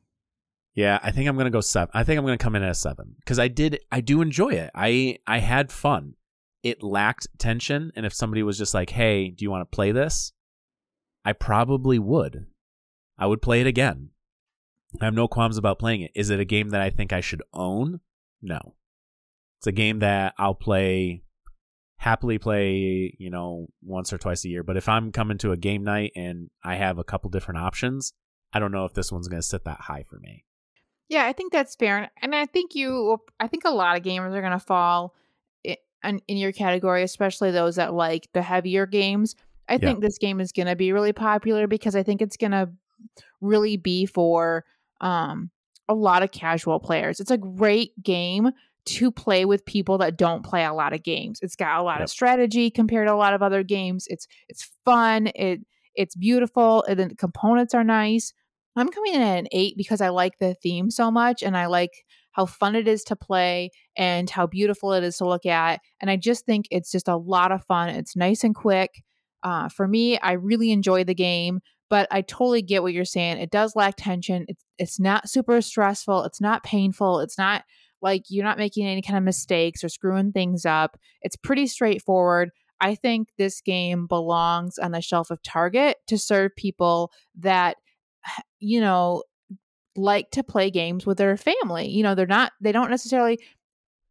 [0.75, 1.91] Yeah, I think I'm gonna go seven.
[1.95, 3.81] I think I'm gonna come in at a seven because I did.
[3.91, 4.71] I do enjoy it.
[4.75, 6.15] I I had fun.
[6.63, 9.93] It lacked tension, and if somebody was just like, "Hey, do you want to play
[9.93, 10.33] this?"
[11.25, 12.47] I probably would.
[13.19, 14.11] I would play it again.
[15.01, 16.13] I have no qualms about playing it.
[16.15, 18.01] Is it a game that I think I should own?
[18.41, 18.75] No.
[19.59, 21.23] It's a game that I'll play
[22.01, 24.63] happily play, you know, once or twice a year.
[24.63, 28.15] But if I'm coming to a game night and I have a couple different options,
[28.53, 30.45] I don't know if this one's going to sit that high for me.
[31.09, 34.33] Yeah, I think that's fair, and I think you, I think a lot of gamers
[34.33, 35.15] are going to fall
[36.05, 39.35] in, in your category, especially those that like the heavier games.
[39.69, 39.79] I yeah.
[39.79, 42.71] think this game is going to be really popular because I think it's going to
[43.41, 44.65] really be for
[45.01, 45.51] um,
[45.89, 47.21] a lot of casual players.
[47.21, 48.51] It's a great game
[48.87, 51.39] to play with people that don't play a lot of games.
[51.43, 52.05] It's got a lot yep.
[52.05, 54.07] of strategy compared to a lot of other games.
[54.09, 55.29] It's it's fun.
[55.35, 55.61] It
[55.95, 56.85] it's beautiful.
[56.85, 58.33] And the components are nice.
[58.77, 61.67] I'm coming in at an eight because I like the theme so much and I
[61.67, 65.81] like how fun it is to play and how beautiful it is to look at.
[66.01, 67.89] And I just think it's just a lot of fun.
[67.91, 69.03] It's nice and quick.
[69.43, 73.39] Uh, for me, I really enjoy the game, but I totally get what you're saying.
[73.39, 74.45] It does lack tension.
[74.49, 76.25] It's it's not super stressful.
[76.25, 77.21] It's not painful.
[77.21, 77.65] It's not
[78.03, 80.99] like you're not making any kind of mistakes or screwing things up.
[81.23, 82.51] It's pretty straightforward.
[82.81, 87.77] I think this game belongs on the shelf of Target to serve people that
[88.61, 89.23] you know,
[89.97, 91.89] like to play games with their family.
[91.89, 93.41] You know, they're not, they don't necessarily,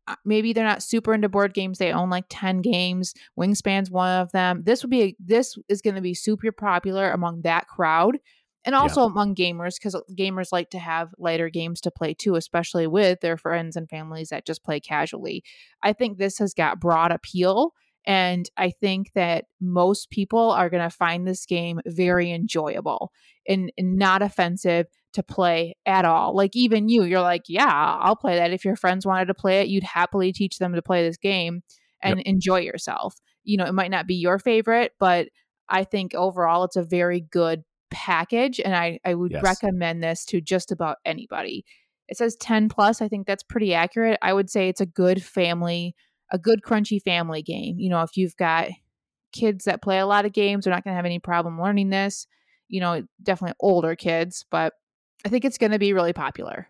[0.08, 1.78] uh, maybe they're not super into board games.
[1.78, 3.14] They own like 10 games.
[3.40, 4.64] Wingspan's one of them.
[4.66, 8.18] This would be, a, this is going to be super popular among that crowd
[8.66, 9.08] and also yeah.
[9.08, 13.38] among gamers because gamers like to have lighter games to play too, especially with their
[13.38, 15.44] friends and families that just play casually.
[15.82, 17.74] I think this has got broad appeal
[18.10, 23.12] and I think that most people are going to find this game very enjoyable
[23.48, 26.36] and, and, not offensive to play at all.
[26.36, 27.68] Like, even you, you're like, yeah,
[28.02, 28.52] I'll play that.
[28.52, 31.62] If your friends wanted to play it, you'd happily teach them to play this game
[32.02, 32.26] and yep.
[32.26, 33.16] enjoy yourself.
[33.44, 35.28] You know, it might not be your favorite, but
[35.70, 39.44] I think overall it's a very good package, and I I would Yes.
[39.44, 41.64] recommend this to just about anybody.
[42.08, 43.04] It says 10 plus.
[43.04, 44.18] I think that's pretty accurate.
[44.24, 45.96] I would say it's a good family,
[46.32, 47.80] a good crunchy family game.
[47.80, 48.70] You know, if you've got
[49.32, 51.90] kids that play a lot of games, they're not going to have any problem learning
[51.90, 52.28] this.
[52.68, 54.74] You know, definitely older kids, but
[55.26, 56.68] I think it's going to be really popular.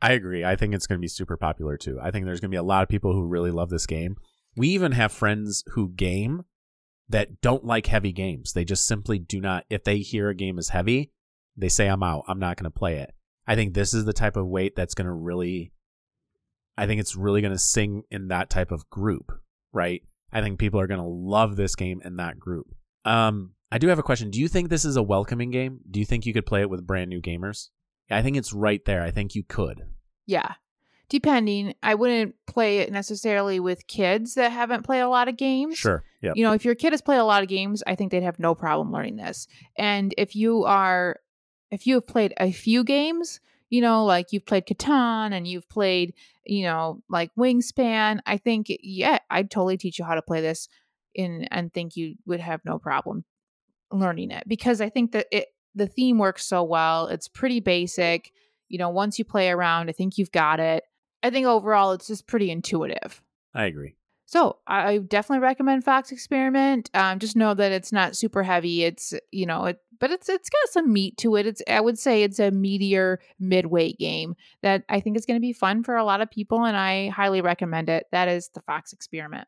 [0.00, 0.44] I agree.
[0.44, 1.98] I think it's going to be super popular too.
[2.02, 4.16] I think there's going to be a lot of people who really love this game.
[4.56, 6.44] We even have friends who game
[7.08, 8.52] that don't like heavy games.
[8.52, 9.64] They just simply do not.
[9.68, 11.10] If they hear a game is heavy,
[11.56, 12.24] they say, I'm out.
[12.28, 13.12] I'm not going to play it.
[13.46, 15.72] I think this is the type of weight that's going to really,
[16.76, 19.32] I think it's really going to sing in that type of group,
[19.72, 20.02] right?
[20.32, 22.66] I think people are going to love this game in that group.
[23.04, 24.30] Um, I do have a question.
[24.30, 25.80] Do you think this is a welcoming game?
[25.90, 27.68] Do you think you could play it with brand new gamers?
[28.10, 29.02] I think it's right there.
[29.02, 29.82] I think you could.
[30.26, 30.54] Yeah.
[31.08, 35.76] Depending, I wouldn't play it necessarily with kids that haven't played a lot of games.
[35.76, 36.02] Sure.
[36.22, 36.32] Yeah.
[36.34, 38.38] You know, if your kid has played a lot of games, I think they'd have
[38.38, 39.46] no problem learning this.
[39.76, 41.20] And if you are,
[41.70, 43.40] if you have played a few games,
[43.74, 46.14] you know, like you've played Catan and you've played,
[46.46, 50.68] you know, like Wingspan, I think, yeah, I'd totally teach you how to play this
[51.12, 53.24] in and think you would have no problem
[53.90, 57.08] learning it because I think that it, the theme works so well.
[57.08, 58.30] It's pretty basic.
[58.68, 60.84] You know, once you play around, I think you've got it.
[61.24, 63.24] I think overall it's just pretty intuitive.
[63.54, 63.96] I agree.
[64.26, 66.90] So I definitely recommend Fox Experiment.
[66.94, 68.84] Um, just know that it's not super heavy.
[68.84, 71.46] It's you know it, but it's it's got some meat to it.
[71.46, 75.46] It's I would say it's a meatier midweight game that I think is going to
[75.46, 78.06] be fun for a lot of people, and I highly recommend it.
[78.12, 79.46] That is the Fox Experiment.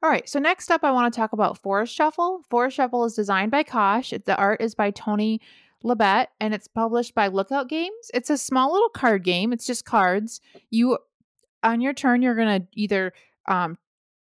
[0.00, 2.42] All right, so next up, I want to talk about Forest Shuffle.
[2.50, 4.16] Forest Shuffle is designed by Kosch.
[4.24, 5.40] The art is by Toni
[5.84, 8.10] Llobet, and it's published by Lookout Games.
[8.14, 9.52] It's a small little card game.
[9.52, 10.40] It's just cards.
[10.70, 10.98] You
[11.68, 13.12] on your turn, you're gonna either
[13.46, 13.76] um,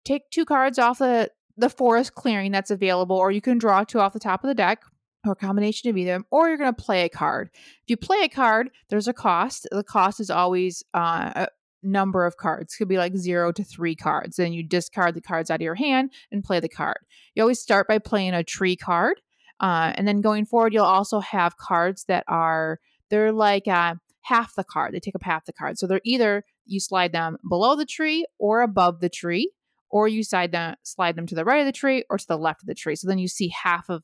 [0.04, 4.00] take two cards off the the forest clearing that's available, or you can draw two
[4.00, 4.84] off the top of the deck,
[5.26, 7.50] or a combination of either, or you're gonna play a card.
[7.54, 9.68] If you play a card, there's a cost.
[9.72, 11.48] The cost is always uh, a
[11.84, 12.76] number of cards.
[12.76, 14.38] Could be like zero to three cards.
[14.38, 16.98] Then you discard the cards out of your hand and play the card.
[17.36, 19.22] You always start by playing a tree card,
[19.60, 22.80] uh, and then going forward, you'll also have cards that are
[23.12, 24.94] they're like uh, half the card.
[24.94, 25.78] They take up half the card.
[25.78, 29.52] So they're either you slide them below the tree or above the tree,
[29.90, 32.38] or you slide them slide them to the right of the tree or to the
[32.38, 32.96] left of the tree.
[32.96, 34.04] So then you see half of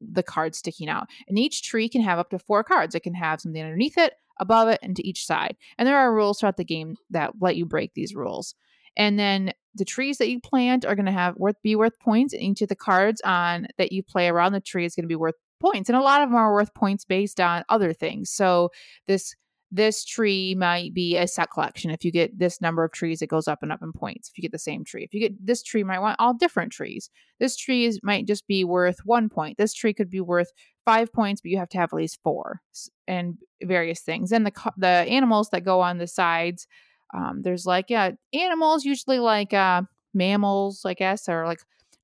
[0.00, 1.06] the cards sticking out.
[1.28, 2.94] And each tree can have up to four cards.
[2.94, 5.56] It can have something underneath it, above it, and to each side.
[5.78, 8.54] And there are rules throughout the game that let you break these rules.
[8.96, 12.32] And then the trees that you plant are going to have worth be worth points,
[12.32, 15.08] and each of the cards on that you play around the tree is going to
[15.08, 15.88] be worth points.
[15.88, 18.30] And a lot of them are worth points based on other things.
[18.30, 18.70] So
[19.06, 19.34] this
[19.72, 21.90] this tree might be a set collection.
[21.90, 24.28] If you get this number of trees, it goes up and up in points.
[24.28, 26.72] If you get the same tree, if you get this tree, might want all different
[26.72, 27.10] trees.
[27.40, 29.58] This tree is might just be worth one point.
[29.58, 30.52] This tree could be worth
[30.84, 32.60] five points, but you have to have at least four,
[33.08, 34.32] and various things.
[34.32, 36.66] And the the animals that go on the sides,
[37.12, 39.82] um, there's like yeah, animals usually like uh,
[40.14, 41.60] mammals, I guess, or like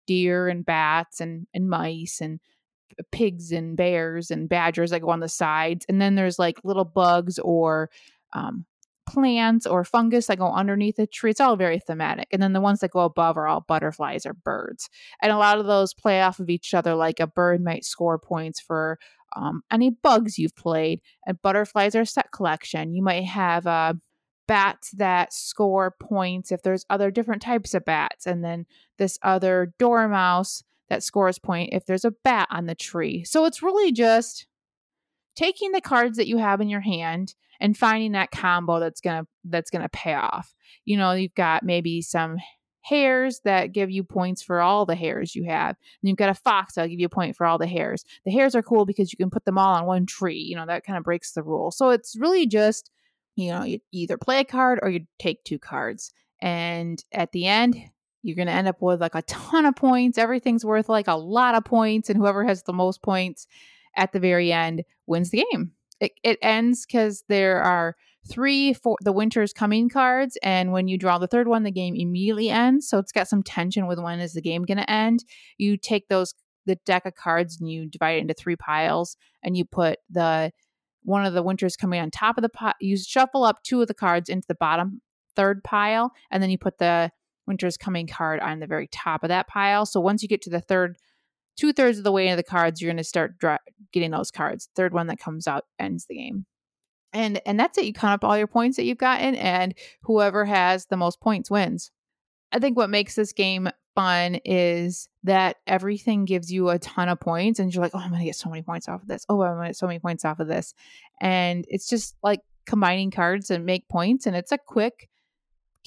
[0.06, 2.40] deer and bats and and mice and
[3.10, 5.84] pigs and bears and badgers that go on the sides.
[5.88, 7.90] And then there's like little bugs or
[8.32, 8.64] um,
[9.08, 11.30] plants or fungus that go underneath the tree.
[11.30, 12.28] It's all very thematic.
[12.32, 14.88] And then the ones that go above are all butterflies or birds.
[15.20, 16.94] And a lot of those play off of each other.
[16.94, 18.98] Like a bird might score points for
[19.34, 22.94] um, any bugs you've played, and butterflies are a set collection.
[22.94, 23.94] You might have uh,
[24.46, 28.66] bats that score points if there's other different types of bats, and then
[28.98, 33.24] this other dormouse that scores point if there's a bat on the tree.
[33.24, 34.46] So it's really just
[35.34, 39.26] taking the cards that you have in your hand and finding that combo that's gonna
[39.42, 40.54] that's gonna pay off.
[40.84, 42.36] You know, you've got maybe some
[42.82, 45.70] hares that give you points for all the hares you have.
[45.70, 48.04] And you've got a fox that'll give you a point for all the hares.
[48.26, 50.40] The hares are cool because you can put them all on one tree.
[50.40, 51.70] You know, that kind of breaks the rule.
[51.70, 52.90] So it's really just,
[53.34, 56.12] you know, you either play a card or you take two cards.
[56.42, 57.76] And at the end,
[58.22, 60.18] you're going to end up with like a ton of points.
[60.18, 62.08] Everything's worth like a lot of points.
[62.08, 63.46] And whoever has the most points
[63.96, 65.72] at the very end wins the game.
[66.00, 67.96] It, it ends because there are
[68.28, 71.96] three for the winter's coming cards and when you draw the third one the game
[71.96, 75.24] immediately ends so it's got some tension with when is the game going to end
[75.58, 76.32] you take those
[76.64, 80.52] the deck of cards and you divide it into three piles and you put the
[81.02, 82.76] one of the winters coming on top of the pot.
[82.80, 85.00] you shuffle up two of the cards into the bottom
[85.34, 87.10] third pile and then you put the
[87.46, 90.50] winter's coming card on the very top of that pile so once you get to
[90.50, 90.96] the third
[91.56, 93.58] two thirds of the way into the cards you're going to start dra-
[93.92, 96.46] getting those cards third one that comes out ends the game
[97.12, 100.44] and and that's it you count up all your points that you've gotten and whoever
[100.44, 101.90] has the most points wins
[102.52, 107.18] I think what makes this game fun is that everything gives you a ton of
[107.18, 109.24] points and you're like, oh, I'm gonna get so many points off of this.
[109.28, 110.74] Oh, I'm gonna get so many points off of this.
[111.20, 114.26] And it's just like combining cards and make points.
[114.26, 115.08] And it's a quick,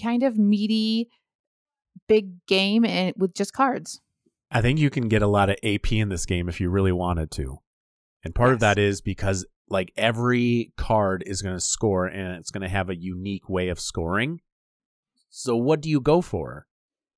[0.02, 1.10] kind of meaty,
[2.08, 4.02] big game and with just cards.
[4.52, 6.92] I think you can get a lot of AP in this game if you really
[6.92, 7.60] wanted to.
[8.24, 12.52] And part of that is because like every card is going to score and it's
[12.52, 14.42] going to have a unique way of scoring.
[15.30, 16.68] So what do you go for?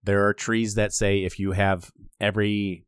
[0.03, 2.85] There are trees that say if you have every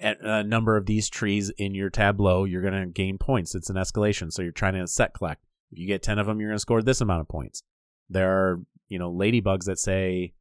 [0.00, 3.54] a a uh, number of these trees in your tableau, you're going to gain points.
[3.54, 4.32] It's an escalation.
[4.32, 5.44] So you're trying to set collect.
[5.72, 7.62] If you get 10 of them, you're going to score this amount of points.
[8.08, 10.34] There are, you know, ladybugs that say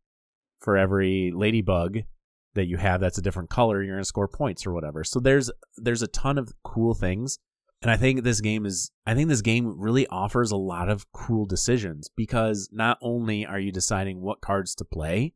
[0.59, 1.99] for every ladybug
[2.55, 5.03] that you have that's a different color, you're going to score points or whatever.
[5.03, 7.39] So there's there's a ton of cool things.
[7.83, 11.11] And I think this game is I think this game really offers a lot of
[11.11, 15.33] cool decisions because not only are you deciding what cards to play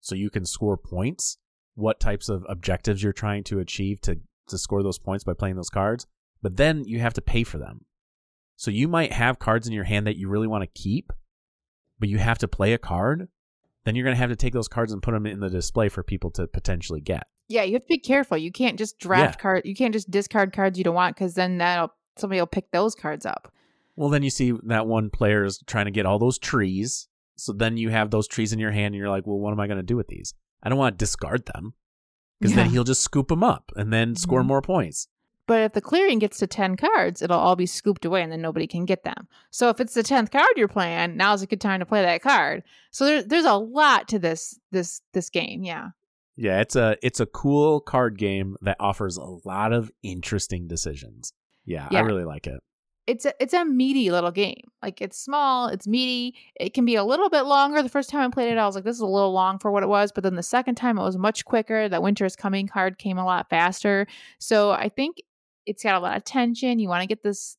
[0.00, 1.38] so you can score points,
[1.74, 5.56] what types of objectives you're trying to achieve to to score those points by playing
[5.56, 6.06] those cards,
[6.42, 7.84] but then you have to pay for them.
[8.56, 11.12] So you might have cards in your hand that you really want to keep,
[11.98, 13.28] but you have to play a card.
[13.84, 15.88] Then you're going to have to take those cards and put them in the display
[15.88, 17.26] for people to potentially get.
[17.48, 18.36] Yeah, you have to be careful.
[18.36, 19.62] You can't just draft card.
[19.64, 22.94] You can't just discard cards you don't want because then that'll somebody will pick those
[22.94, 23.52] cards up.
[23.96, 27.08] Well, then you see that one player is trying to get all those trees.
[27.36, 29.60] So then you have those trees in your hand and you're like, well, what am
[29.60, 30.34] I going to do with these?
[30.62, 31.72] I don't want to discard them
[32.38, 34.46] because then he'll just scoop them up and then score Mhm.
[34.46, 35.08] more points.
[35.50, 38.40] But if the clearing gets to 10 cards, it'll all be scooped away and then
[38.40, 39.26] nobody can get them.
[39.50, 42.22] So if it's the 10th card you're playing, now's a good time to play that
[42.22, 42.62] card.
[42.92, 45.64] So there, there's a lot to this this this game.
[45.64, 45.88] Yeah.
[46.36, 51.32] Yeah, it's a it's a cool card game that offers a lot of interesting decisions.
[51.64, 51.98] Yeah, yeah.
[51.98, 52.60] I really like it.
[53.08, 54.70] It's a it's a meaty little game.
[54.80, 56.36] Like it's small, it's meaty.
[56.54, 57.82] It can be a little bit longer.
[57.82, 59.72] The first time I played it, I was like, this is a little long for
[59.72, 60.12] what it was.
[60.12, 61.88] But then the second time it was much quicker.
[61.88, 64.06] That winter is coming card came a lot faster.
[64.38, 65.16] So I think
[65.66, 66.78] it's got a lot of tension.
[66.78, 67.56] You want to get this,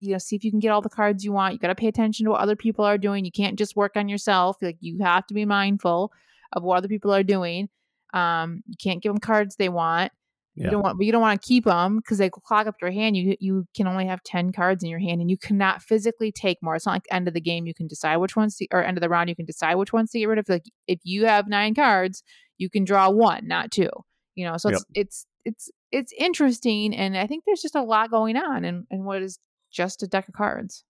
[0.00, 1.54] you know, see if you can get all the cards you want.
[1.54, 3.24] You gotta pay attention to what other people are doing.
[3.24, 4.56] You can't just work on yourself.
[4.62, 6.12] Like you have to be mindful
[6.52, 7.68] of what other people are doing.
[8.12, 10.12] Um, you can't give them cards they want.
[10.56, 10.64] Yeah.
[10.64, 12.90] You don't want, but you don't want to keep them because they clog up your
[12.90, 13.16] hand.
[13.16, 16.58] You you can only have ten cards in your hand, and you cannot physically take
[16.60, 16.74] more.
[16.74, 18.98] It's not like end of the game you can decide which ones to, or end
[18.98, 20.48] of the round you can decide which ones to get rid of.
[20.48, 22.24] Like if you have nine cards,
[22.58, 23.90] you can draw one, not two.
[24.34, 28.10] You know, so it's it's it's it's interesting, and I think there's just a lot
[28.10, 29.38] going on, and and what is
[29.70, 30.84] just a deck of cards.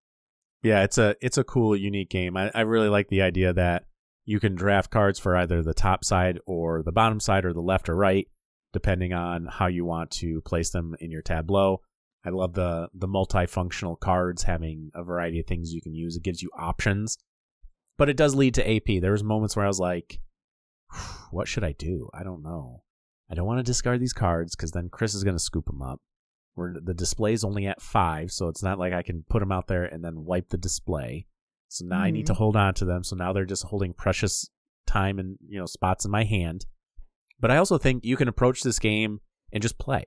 [0.63, 2.37] Yeah, it's a it's a cool, unique game.
[2.37, 3.85] I, I really like the idea that
[4.25, 7.61] you can draft cards for either the top side or the bottom side or the
[7.61, 8.29] left or right,
[8.73, 11.81] depending on how you want to place them in your tableau.
[12.25, 16.17] I love the the multifunctional cards having a variety of things you can use.
[16.17, 17.17] It gives you options,
[17.97, 19.01] but it does lead to AP.
[19.01, 20.21] There was moments where I was like,
[21.31, 22.11] "What should I do?
[22.13, 22.83] I don't know.
[23.31, 25.83] I don't want to discard these cards because then Chris is going to scoop them
[25.83, 26.01] up.
[26.55, 29.69] Where the display's only at five, so it's not like I can put them out
[29.69, 31.27] there and then wipe the display.
[31.69, 33.05] So now I need to hold on to them.
[33.05, 34.51] So now they're just holding precious
[34.87, 36.67] time and you know spots in my hand.
[37.39, 39.21] But I also think you can approach this game
[39.53, 40.05] and just play.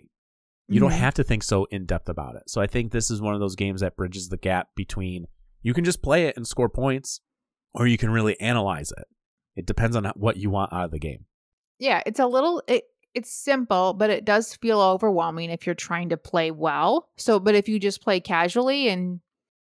[0.68, 0.98] You don't Mhm.
[1.00, 2.44] have to think so in depth about it.
[2.50, 5.28] So I think this is one of those games that bridges the gap between
[5.62, 7.22] you can just play it and score points,
[7.74, 9.06] or you can really analyze it.
[9.56, 11.26] It depends on what you want out of the game.
[11.80, 12.84] yeah it's a little it
[13.15, 17.10] it's simple but it does feel overwhelming if you're trying to play well.
[17.17, 19.19] So but if you just play casually and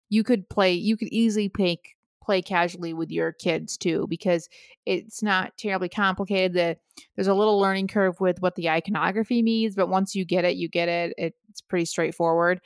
[0.10, 1.79] you could play you could easily play
[2.23, 4.49] play casually with your kids too because
[4.86, 6.53] it's not terribly complicated.
[6.53, 6.77] The
[7.15, 10.55] there's a little learning curve with what the iconography means but once you get it
[10.55, 12.62] you get it it's pretty straightforward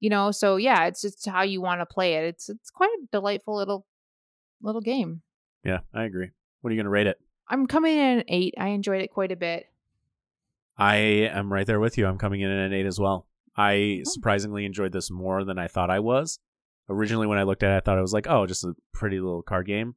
[0.00, 0.32] you know?
[0.32, 2.24] So yeah it's just how you want to play it.
[2.24, 3.86] It's it's quite a delightful little
[4.62, 5.22] little game.
[5.62, 6.30] Yeah, I agree.
[6.60, 7.18] What are you going to rate it?
[7.48, 8.54] i'm coming in at an eight.
[8.58, 9.66] I enjoyed it quite a bit
[10.76, 12.06] I am right there with you.
[12.06, 13.26] I'm coming in at an eight as well.
[13.56, 14.10] I Oh.
[14.10, 16.38] surprisingly enjoyed this more than I thought I was.
[16.88, 19.20] Originally, when I looked at it, I thought it was like, oh, just a pretty
[19.20, 19.94] little card game.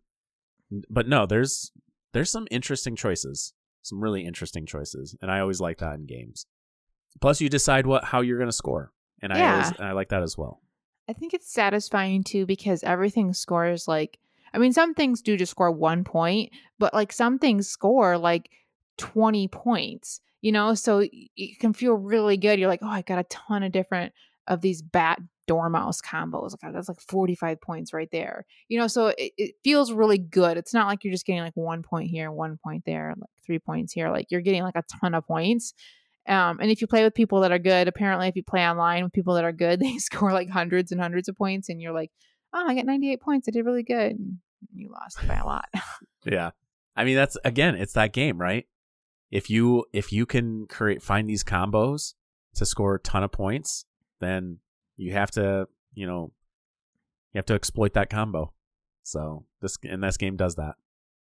[0.90, 1.72] But no, there's
[2.13, 6.46] there's some interesting choices, some really interesting choices, and I always like that in games.
[7.20, 10.10] Plus, you decide what how you're going to score, and I always, and I like
[10.10, 10.62] that as well.
[11.10, 14.20] I think it's satisfying too because everything scores like
[14.54, 18.50] I mean some things do just score 1 point, but like some things score like
[18.98, 20.22] 20 points.
[20.41, 22.59] You know, so y- it can feel really good.
[22.59, 24.14] You're like, "Oh, I got a ton of different
[24.47, 26.53] of these bat dormouse combos.
[26.62, 30.57] God, that's like 45 points right there." You know, so it, it feels really good.
[30.57, 33.59] It's not like you're just getting like 1 point here, 1 point there, like 3
[33.59, 34.09] points here.
[34.12, 35.74] Like you're getting like a ton of points.
[36.28, 39.03] Um, and if you play with people that are good, apparently, if you play online
[39.03, 41.93] with people that are good, they score like hundreds and hundreds of points, and you're
[41.93, 42.12] like,
[42.53, 43.47] "Oh, I got 98 points.
[43.47, 44.38] I did really good." And
[44.76, 45.66] you lost by a lot.
[46.26, 46.51] Yeah,
[46.95, 48.66] I mean, that's again, it's that game, right?
[49.32, 52.13] If you if you can create find these combos
[52.55, 53.86] to score a ton of points,
[54.19, 54.59] then
[54.95, 56.32] you have to, you know,
[57.34, 58.53] you have to exploit that combo.
[59.03, 60.75] So this and this game does that.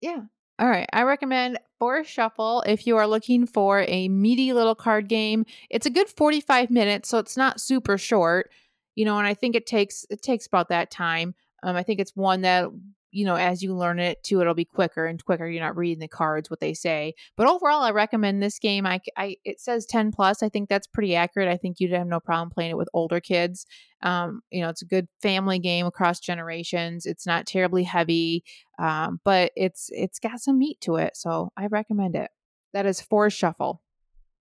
[0.00, 0.20] Yeah.
[0.58, 0.88] All right.
[0.92, 5.46] I recommend Forest Shuffle if you are looking for a meaty little card game.
[5.70, 8.50] It's a good 45 minutes, so it's not super short.
[8.94, 11.34] You know, and I think it takes it takes about that time.
[11.62, 12.68] Um, I think it's one that
[13.12, 15.46] you know, as you learn it too, it'll be quicker and quicker.
[15.46, 17.14] You're not reading the cards, what they say.
[17.36, 18.86] But overall, I recommend this game.
[18.86, 20.42] I, I it says 10 plus.
[20.42, 21.48] I think that's pretty accurate.
[21.48, 23.66] I think you'd have no problem playing it with older kids.
[24.02, 27.06] Um, you know, it's a good family game across generations.
[27.06, 28.44] It's not terribly heavy,
[28.78, 31.16] um, but it's it's got some meat to it.
[31.16, 32.30] So I recommend it.
[32.72, 33.82] That is Forest Shuffle.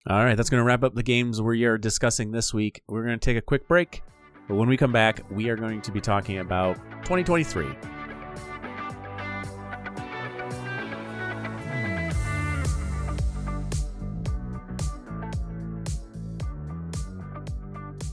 [0.09, 2.81] All right, that's going to wrap up the games we are discussing this week.
[2.87, 4.01] We're going to take a quick break.
[4.47, 7.67] But when we come back, we are going to be talking about 2023.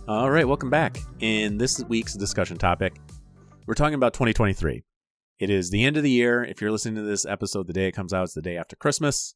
[0.09, 0.97] All right, welcome back.
[1.21, 2.99] In this week's discussion topic,
[3.67, 4.83] we're talking about 2023.
[5.39, 6.43] It is the end of the year.
[6.43, 8.75] If you're listening to this episode the day it comes out, it's the day after
[8.75, 9.35] Christmas.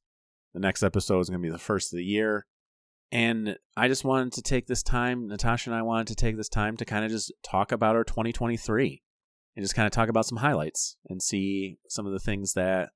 [0.55, 2.47] The next episode is going to be the first of the year.
[3.11, 6.49] And I just wanted to take this time, Natasha and I wanted to take this
[6.49, 9.03] time to kind of just talk about our 2023
[9.55, 12.93] and just kind of talk about some highlights and see some of the things that,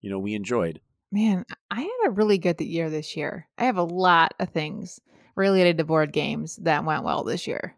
[0.00, 0.80] you know, we enjoyed.
[1.12, 3.48] Man, I had a really good year this year.
[3.58, 4.98] I have a lot of things
[5.38, 7.76] related to board games that went well this year.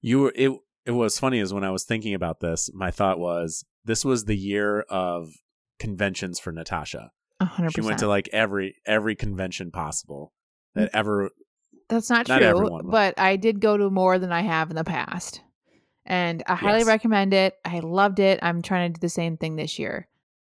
[0.00, 0.52] You were it
[0.84, 4.24] it was funny is when I was thinking about this, my thought was this was
[4.26, 5.30] the year of
[5.78, 7.10] conventions for Natasha.
[7.40, 7.74] 100%.
[7.74, 10.32] She went to like every every convention possible
[10.74, 11.30] that ever
[11.88, 14.84] That's not, Not true, but I did go to more than I have in the
[14.84, 15.40] past.
[16.04, 16.86] And I highly Yes.
[16.86, 17.54] recommend it.
[17.64, 18.40] I loved it.
[18.42, 20.08] I'm trying to do the same thing this year.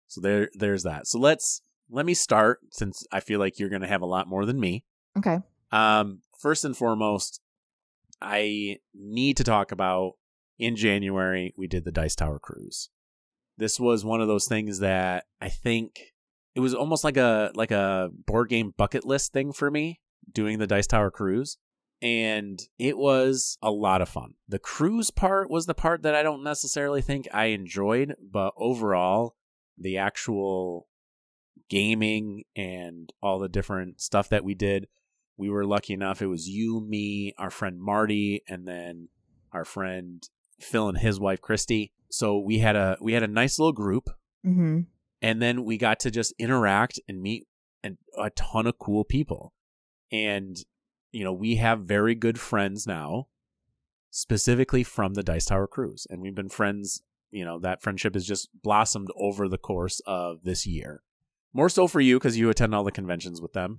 [0.08, 1.06] so there there's that.
[1.06, 1.60] So let's
[1.90, 4.58] let me start since I feel like you're going to have a lot more than
[4.58, 4.84] me.
[5.18, 5.38] Okay.
[5.70, 7.40] Um first and foremost,
[8.20, 10.12] I need to talk about
[10.58, 12.90] in January we did the Dice Tower cruise.
[13.56, 16.12] This was one of those things that I think
[16.54, 20.00] it was almost like a like a board game bucket list thing for me
[20.32, 21.58] doing the Dice Tower cruise
[22.02, 24.34] and it was a lot of fun.
[24.48, 29.36] The cruise part was the part that I don't necessarily think I enjoyed, but overall
[29.78, 30.86] the actual
[31.70, 34.86] gaming and all the different stuff that we did
[35.36, 39.08] we were lucky enough it was you me our friend marty and then
[39.52, 40.28] our friend
[40.60, 41.92] phil and his wife christy.
[42.10, 44.10] So we had a we had a nice little group.
[44.46, 44.80] Mm-hmm.
[45.22, 47.46] and then we got to just interact and meet
[47.82, 49.54] and a ton of cool people.
[50.12, 50.62] And
[51.12, 53.28] you know we have very good friends now
[54.10, 56.06] specifically from the dice tower cruise.
[56.10, 60.44] And we've been friends you know that friendship has just blossomed over the course of
[60.44, 61.02] this year
[61.54, 63.78] more so for you because you attend all the conventions with them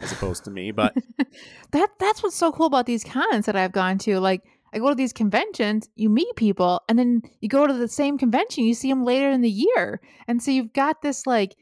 [0.00, 0.94] as opposed to me but
[1.72, 4.18] that that's what's so cool about these cons that I've gone to.
[4.20, 7.88] Like I go to these conventions, you meet people, and then you go to the
[7.88, 11.56] same convention, you see them later in the year, and so you've got this like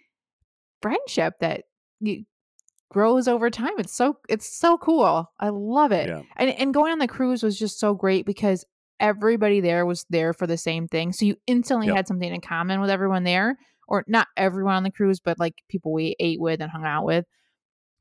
[0.82, 1.64] friendship that
[2.00, 2.24] you
[2.90, 3.72] grows over time.
[3.78, 5.30] It's so it's so cool.
[5.40, 6.08] I love it.
[6.08, 6.22] Yeah.
[6.36, 8.64] And and going on the cruise was just so great because
[9.00, 11.12] everybody there was there for the same thing.
[11.12, 11.96] So you instantly Yep.
[11.96, 13.58] had something in common with everyone there,
[13.88, 17.04] or not everyone on the cruise, but like people we ate with and hung out
[17.04, 17.24] with.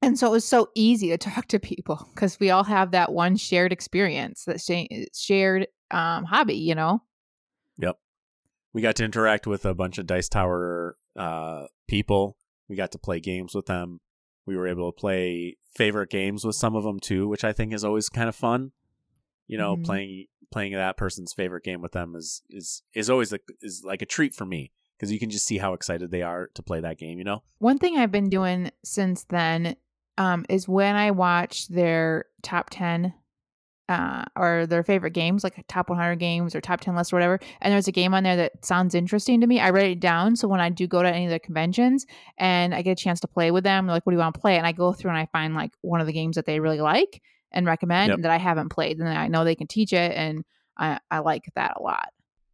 [0.02, 3.12] And so it was so easy to talk to people because we all have that
[3.12, 7.02] one shared experience, that sha- shared um, hobby, you know?
[7.78, 7.98] Yep.
[8.74, 12.38] We got to interact with a bunch of dice tower uh, people
[12.70, 14.00] we got to play games with them
[14.48, 17.72] we were able to play favorite games with some of them too which i think
[17.72, 18.72] is always kind of fun
[19.46, 19.86] you know Mhm.
[19.86, 24.02] playing playing that person's favorite game with them is is is always like is like
[24.02, 24.72] a treat for me
[25.04, 27.43] because you can just see how excited they are to play that game you know
[27.60, 29.76] One thing I've been doing since then
[30.18, 33.14] um, is when I watch their top 10
[33.89, 37.38] uh, or their favorite games, like top 100 games or top 10 lists or whatever,
[37.62, 40.36] and there's a game on there that sounds interesting to me, I write it down.
[40.38, 42.06] So when I do go to any of the conventions
[42.38, 44.36] and I get a chance to play with them, they're like, what do you want
[44.36, 44.58] to play?
[44.58, 46.80] And I go through and I find like one of the games that they really
[46.80, 48.22] like and recommend Yep.
[48.22, 48.99] that I haven't played.
[48.99, 50.14] And I know they can teach it.
[50.16, 50.45] And
[50.78, 52.10] I, I like that a lot.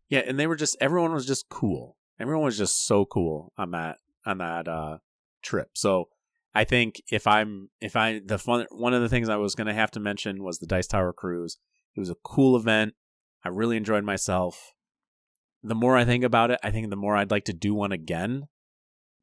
[0.10, 3.72] yeah and they were just everyone was just cool everyone was just so cool on
[3.72, 4.98] that on that uh
[5.42, 5.72] trip.
[5.74, 6.10] So
[6.54, 9.68] i think if i'm if i the fun one of the things i was going
[9.68, 11.58] to have to mention was the dice tower cruise.
[11.96, 12.94] It was a cool event.
[13.44, 14.74] I really enjoyed myself.
[15.64, 17.92] The more i think about it i think the more i'd like to do one
[17.92, 18.48] again.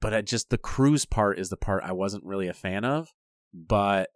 [0.00, 3.12] But I just the cruise part is the part i wasn't really a fan of.
[3.52, 4.10] But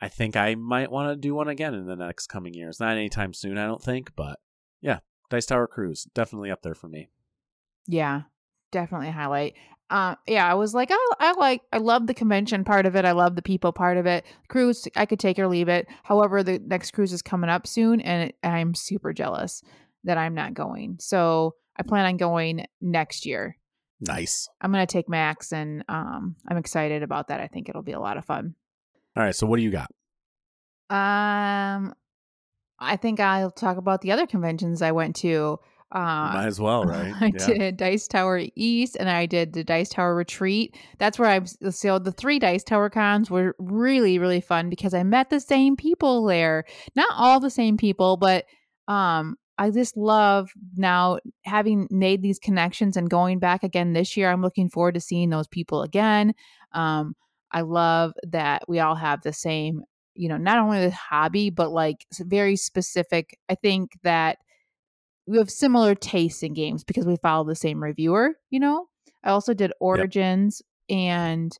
[0.00, 2.80] i think i might want to do one again in the next coming years.
[2.80, 4.38] Not anytime soon i don't think but
[4.80, 5.00] yeah
[5.30, 7.10] Dice Tower Cruise, definitely up there for me.
[7.88, 8.22] Yeah.
[8.70, 9.54] definitely a highlight.
[9.90, 13.06] Uh, yeah, I was like, I, I like, I love the convention part of it.
[13.06, 14.26] I love the people part of it.
[14.48, 15.86] Cruise, I could take or leave it.
[16.02, 19.62] However, the next cruise is coming up soon, and I'm super jealous
[20.04, 20.96] that I'm not going.
[21.00, 23.56] So I plan on going next year.
[24.00, 24.48] Nice.
[24.60, 27.40] I'm gonna take Max, and um, I'm excited about that.
[27.40, 28.54] I think it'll be a lot of fun.
[29.16, 29.34] All right.
[29.34, 29.90] So what do you got?
[30.90, 31.94] Um,
[32.78, 35.58] I think I'll talk about the other conventions I went to.
[35.90, 37.14] Uh, Might as well, right?
[37.20, 40.76] I did Dice Tower East and I did the Dice Tower Retreat.
[40.98, 45.02] That's where I so the three Dice Tower cons were really really fun because I
[45.02, 46.64] met the same people there.
[46.94, 48.44] Not all the same people, but
[48.86, 54.30] um I just love now having made these connections and going back again this year.
[54.30, 56.34] I'm looking forward to seeing those people again.
[56.72, 57.14] Um
[57.50, 59.84] I love that we all have the same,
[60.14, 63.38] you know, not only the hobby but like very specific.
[63.48, 64.36] I think that
[65.28, 68.86] we have similar tastes in games because we follow the same reviewer, you know?
[69.22, 70.98] I also did Origins yep.
[70.98, 71.58] and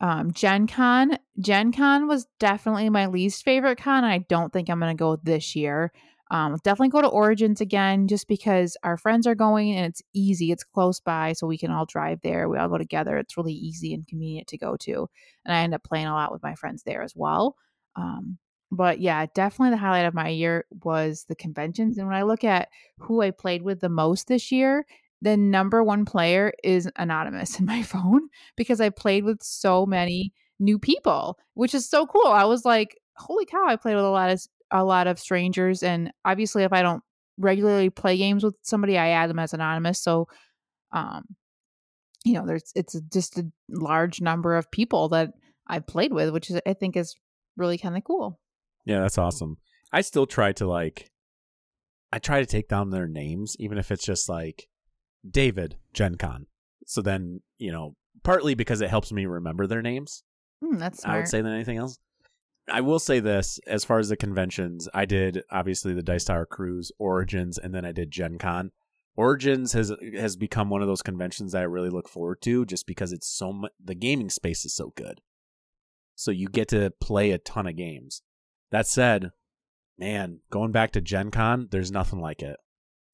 [0.00, 1.18] um Gen Con.
[1.40, 4.04] Gen Con was definitely my least favorite con.
[4.04, 5.90] and I don't think I'm gonna go this year.
[6.30, 10.52] Um definitely go to Origins again just because our friends are going and it's easy.
[10.52, 12.48] It's close by, so we can all drive there.
[12.48, 13.16] We all go together.
[13.18, 15.08] It's really easy and convenient to go to.
[15.44, 17.56] And I end up playing a lot with my friends there as well.
[17.96, 18.38] Um
[18.72, 21.98] but yeah, definitely the highlight of my year was the conventions.
[21.98, 24.84] And when I look at who I played with the most this year,
[25.22, 30.32] the number one player is anonymous in my phone because I played with so many
[30.58, 32.26] new people, which is so cool.
[32.26, 34.42] I was like, holy cow, I played with a lot of
[34.72, 35.84] a lot of strangers.
[35.84, 37.02] And obviously if I don't
[37.38, 40.02] regularly play games with somebody, I add them as anonymous.
[40.02, 40.26] So
[40.92, 41.24] um,
[42.24, 45.30] you know, there's it's just a large number of people that
[45.68, 47.14] I've played with, which is I think is
[47.56, 48.40] really kind of cool.
[48.86, 49.58] Yeah, that's awesome.
[49.92, 51.10] I still try to like
[52.12, 54.68] I try to take down their names, even if it's just like
[55.28, 56.46] David Gen Con.
[56.86, 60.22] So then, you know, partly because it helps me remember their names.
[60.64, 61.14] Mm, that's smart.
[61.14, 61.98] I would say than anything else.
[62.68, 66.46] I will say this as far as the conventions, I did obviously the Dice Tower
[66.46, 68.70] Cruise, Origins, and then I did Gen Con.
[69.16, 72.86] Origins has has become one of those conventions that I really look forward to just
[72.86, 75.20] because it's so much the gaming space is so good.
[76.14, 78.22] So you get to play a ton of games.
[78.70, 79.30] That said,
[79.98, 82.56] man, going back to Gen Con, there's nothing like it.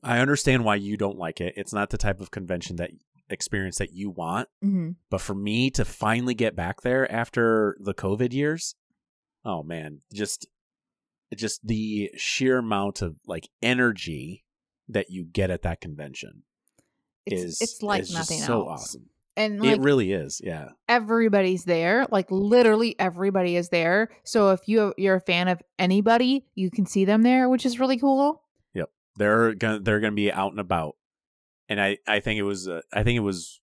[0.02, 1.54] I understand why you don't like it.
[1.56, 2.90] It's not the type of convention that
[3.28, 4.48] experience that you want.
[4.64, 4.90] Mm-hmm.
[5.10, 8.74] But for me to finally get back there after the COVID years,
[9.44, 10.46] oh man, just
[11.34, 14.44] just the sheer amount of like energy
[14.88, 16.42] that you get at that convention
[17.24, 18.82] it's, is it's like is nothing so else.
[18.82, 19.10] awesome.
[19.36, 20.68] And like, it really is, yeah.
[20.88, 26.44] everybody's there like literally everybody is there so if you you're a fan of anybody
[26.54, 28.42] you can see them there which is really cool
[28.74, 28.90] Yep.
[29.16, 30.96] They're gonna they're gonna be out and about,
[31.68, 33.60] and I I think it was uh, I think it was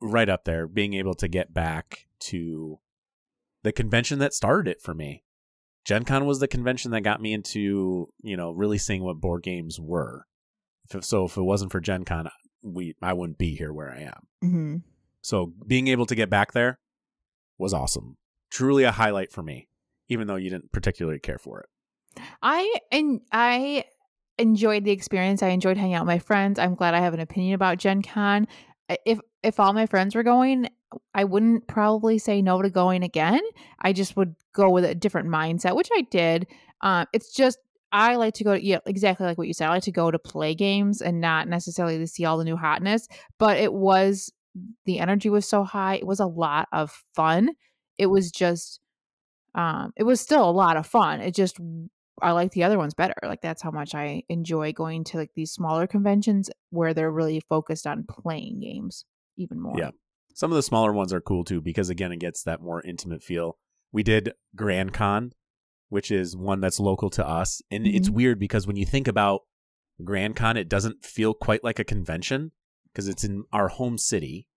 [0.00, 2.78] right up there being able to get back to
[3.62, 5.24] the convention that started it for me.
[5.84, 9.42] Gen Con was the convention that got me into you know really seeing what board
[9.42, 10.26] games were.
[10.90, 12.30] If, so if it wasn't for Gen Con,
[12.62, 14.26] we I wouldn't be here where I am.
[14.42, 14.76] mm-hmm.
[15.28, 16.78] So being able to get back there
[17.58, 18.16] was awesome.
[18.50, 19.68] Truly a highlight for me,
[20.08, 22.22] even though you didn't particularly care for it.
[22.42, 23.84] i and i
[24.38, 27.20] enjoyed the experience i enjoyed hanging out with my friends i'm glad i have an
[27.20, 28.48] opinion about gen con
[29.04, 30.66] if if all my friends were going
[31.14, 33.42] i wouldn't probably say no to going again
[33.80, 36.46] i just would go with a different mindset which i did
[36.80, 37.58] um it's just
[37.90, 39.68] I like to go to yeah, exactly like what you said.
[39.68, 42.56] I like to go to play games and not necessarily to see all the new
[42.56, 43.08] hotness.
[43.38, 44.30] But it was
[44.86, 45.94] the energy was so high.
[45.96, 47.50] It was a lot of fun.
[47.98, 48.80] It was just
[49.54, 51.20] um it was still a lot of fun.
[51.20, 51.58] It just
[52.20, 53.14] I like the other ones better.
[53.22, 57.40] Like that's how much I enjoy going to like these smaller conventions where they're really
[57.48, 59.04] focused on playing games
[59.36, 59.78] even more.
[59.78, 59.90] Yeah.
[60.34, 63.22] Some of the smaller ones are cool too because again it gets that more intimate
[63.22, 63.56] feel.
[63.92, 65.32] We did Grand Con,
[65.88, 68.14] which is one that's local to us, and it's Mhm.
[68.14, 69.42] weird because when you think about
[70.04, 72.52] Grand Con, it doesn't feel quite like a convention
[72.98, 74.48] because it's in our home city.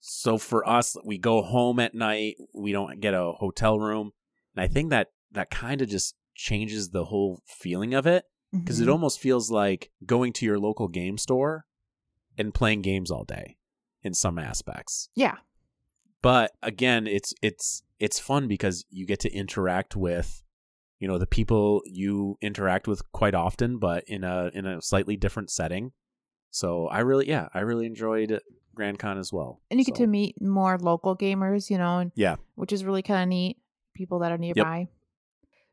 [0.00, 2.36] So for us, we go home at night.
[2.54, 4.10] We don't get a hotel room,
[4.54, 8.80] and I think that that kind of just changes the whole feeling of it because
[8.82, 8.92] it Mhm.
[8.92, 11.64] almost feels like going to your local game store
[12.36, 13.56] and playing games all day
[14.02, 15.36] in some aspects yeah.
[16.20, 20.42] but again it's it's it's fun because you get to interact with
[20.98, 25.16] you know the people you interact with quite often but in a in a slightly
[25.16, 25.92] different setting
[26.54, 28.40] so i really yeah i really enjoyed
[28.74, 32.12] grand con as well And you get to meet more local gamers, you know, and
[32.14, 33.56] yeah which is really kind of neat.
[33.94, 34.88] People that are nearby.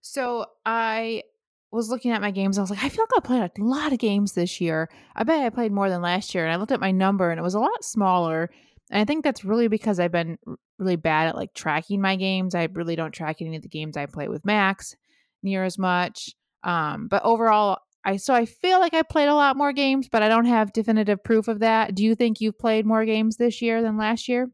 [0.02, 1.24] So I
[1.72, 2.58] was looking at my games.
[2.58, 4.90] I was like, I feel like I played a lot of games this year.
[5.16, 6.44] I bet I played more than last year.
[6.46, 8.50] And I looked at my number and it was a lot smaller.
[8.92, 10.38] And I think that's really because I've been
[10.78, 12.54] really bad at like tracking my games.
[12.56, 14.96] I really don't track any of the games I play with Max
[15.42, 16.36] near as much.
[16.64, 20.24] Um, but overall, I so I feel like I played a lot more games, but
[20.24, 21.94] I don't have definitive proof of that.
[21.96, 24.50] Do you think you've played more games this year than last year?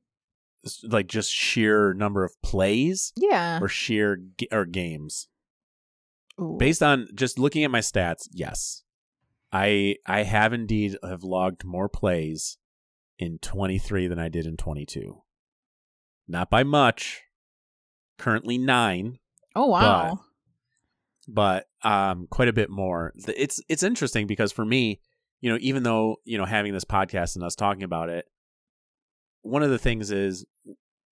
[0.83, 3.59] Like just sheer number of plays Yeah.
[3.61, 5.29] or sheer g- or games?
[6.41, 6.57] Ooh.
[6.59, 8.83] Based on just looking at my stats, yes.
[9.51, 12.57] I I have indeed have logged more plays
[13.17, 15.21] in 23 than I did in 22.
[16.27, 17.23] Not by much.
[18.17, 19.19] Currently 9,
[19.55, 20.19] oh wow.
[21.27, 23.13] But um quite a bit more.
[23.27, 25.01] It's it's interesting because for me,
[25.41, 28.25] you know, even though, you know, having this podcast and us talking about it,
[29.41, 30.45] one of the things is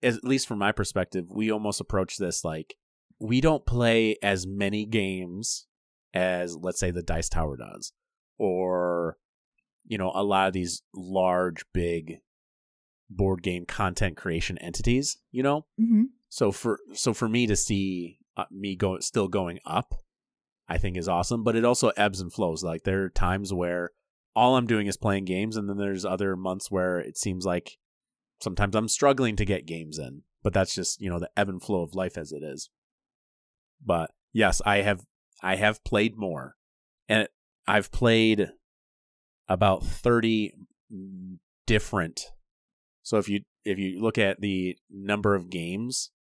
[0.04, 2.76] at least from my perspective, we almost approach this like
[3.20, 5.68] we don't play as many games
[6.14, 7.94] as let's say the Dice Tower does
[8.38, 9.18] or
[9.88, 12.20] you know, a lot of these large big
[13.10, 15.66] board game content creation entities, you know?
[15.78, 19.94] hmm So for so for me to see uh, me go still going up,
[20.68, 21.44] I think is awesome.
[21.44, 22.64] But it also ebbs and flows.
[22.64, 23.92] Like there are times where
[24.36, 27.78] all I'm doing is playing games, and then there's other months where it seems like
[28.42, 30.24] sometimes I'm struggling to get games in.
[30.44, 32.70] But that's just you know the ebb and flow of life as it is.
[33.84, 35.06] But yes, I have
[35.42, 36.56] I have played more,
[37.08, 37.28] and
[37.68, 38.52] I've played
[39.48, 40.54] about thirty
[41.66, 42.32] different.
[43.04, 46.12] So if you if you look at the number of games,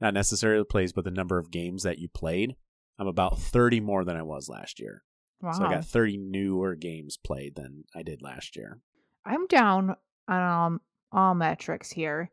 [0.00, 2.56] not necessarily the plays, but the number of games that you played,
[2.98, 5.02] I'm about 30 more than I was last year.
[5.40, 5.52] Wow.
[5.52, 8.78] So I got 30 newer games played than I did last year.
[9.24, 9.96] I'm down
[10.28, 10.78] on all,
[11.10, 12.30] all metrics here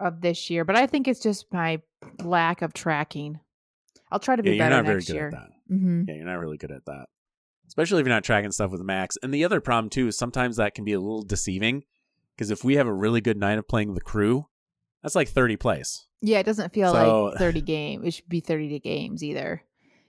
[0.00, 1.80] of this year, but I think it's just my
[2.22, 3.38] lack of tracking.
[4.10, 5.26] I'll try to be Yeah, you're better not very next good year.
[5.28, 5.48] at that.
[5.68, 7.06] hmm Yeah, you're not really good at that.
[7.68, 9.16] Especially if you're not tracking stuff with Max.
[9.22, 11.84] And the other problem too is sometimes that can be a little deceiving
[12.36, 14.46] because if we have a really good night of playing the crew,
[15.02, 16.06] that's like 30 plays.
[16.20, 18.04] Yeah, it doesn't feel So- like 30 game.
[18.04, 19.62] It should be 30 to games either.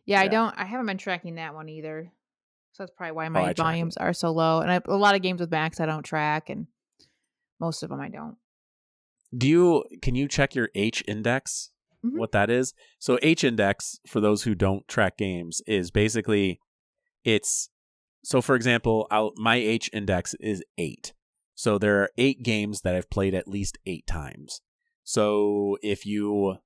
[0.06, 0.54] Yeah, I don't.
[0.58, 2.12] I haven't been tracking that one either.
[2.74, 3.58] So that's probably why my Oh, track it.
[3.58, 4.60] volumes are so low.
[4.60, 6.68] And I, a lot of games with Max I don't track, and
[7.60, 8.36] most of them I don't.
[9.36, 11.72] Do you can you check your H index?
[12.06, 12.18] Mhm.
[12.20, 12.74] What that is?
[13.00, 16.60] So H index for those who don't track games is basically
[17.24, 17.70] it's
[18.24, 21.14] so for example, I'll, my H index is 8.
[21.54, 24.62] So there are 8 games that I've played at least 8 times.
[25.04, 26.58] So if you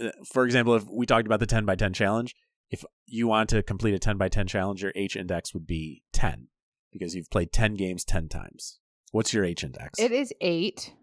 [0.00, 2.34] uh, for example, if we talked about the 10 by 10 challenge,
[2.70, 6.02] if you want to complete a 10 by 10 challenge, your H index would be
[6.12, 6.48] 10
[6.92, 8.78] because you've played 10 games 10 times.
[9.12, 9.98] What's your H index?
[9.98, 10.94] It is eight.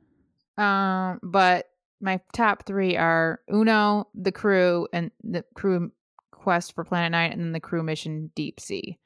[0.57, 1.65] Um, but
[1.99, 5.91] my top three are Uno, the crew, and the crew
[6.31, 8.97] quest for Planet Nine, and then the crew mission Deep Sea.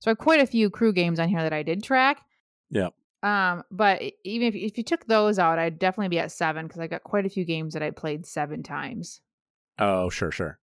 [0.00, 2.22] So I have quite a few crew games on here that I did track.
[2.70, 2.94] Yep.
[3.22, 6.80] Um, but even if if you took those out, I'd definitely be at seven because
[6.80, 9.20] I got quite a few games that I played seven times.
[9.78, 10.58] oh, sure, sure.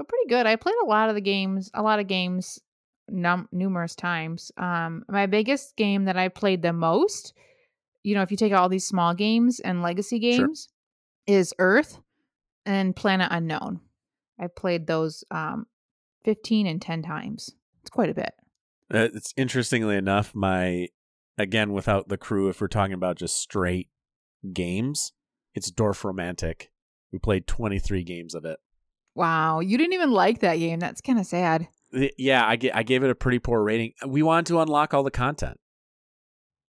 [0.00, 0.46] So pretty good.
[0.46, 2.58] I played a lot of the games, a lot of games,
[3.10, 4.50] num- numerous times.
[4.56, 7.34] Um, my biggest game that I played the most,
[8.02, 10.46] you know, if you take all these small games and legacy Sure.
[10.46, 10.68] games,
[11.26, 12.00] is Earth
[12.64, 13.80] and Planet Unknown.
[14.38, 15.66] I played those um,
[16.24, 17.50] fifteen and ten times.
[17.82, 18.32] It's quite a bit.
[18.92, 20.88] Uh, It's interestingly enough, my
[21.36, 23.90] again without the crew, if we're talking about just straight
[24.54, 25.12] games,
[25.54, 26.68] it's Dorfromantik.
[27.12, 28.60] We played 23 games of it.
[29.14, 30.78] Wow, you didn't even like that game.
[30.80, 31.68] That's kind of sad.
[32.16, 33.92] Yeah, I, I gave it a pretty poor rating.
[34.06, 35.58] We wanted to unlock all the content.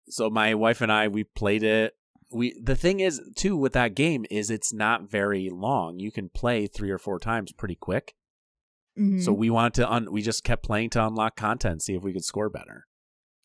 [0.10, 1.94] So my wife and I we played it.
[2.32, 6.00] We the thing is too with that game is it's not very long.
[6.00, 8.14] You can play 3 or 4 times pretty quick.
[8.98, 9.22] Mhm.
[9.24, 12.14] So we wanted to un- we just kept playing to unlock content, see if we
[12.14, 12.88] could score better.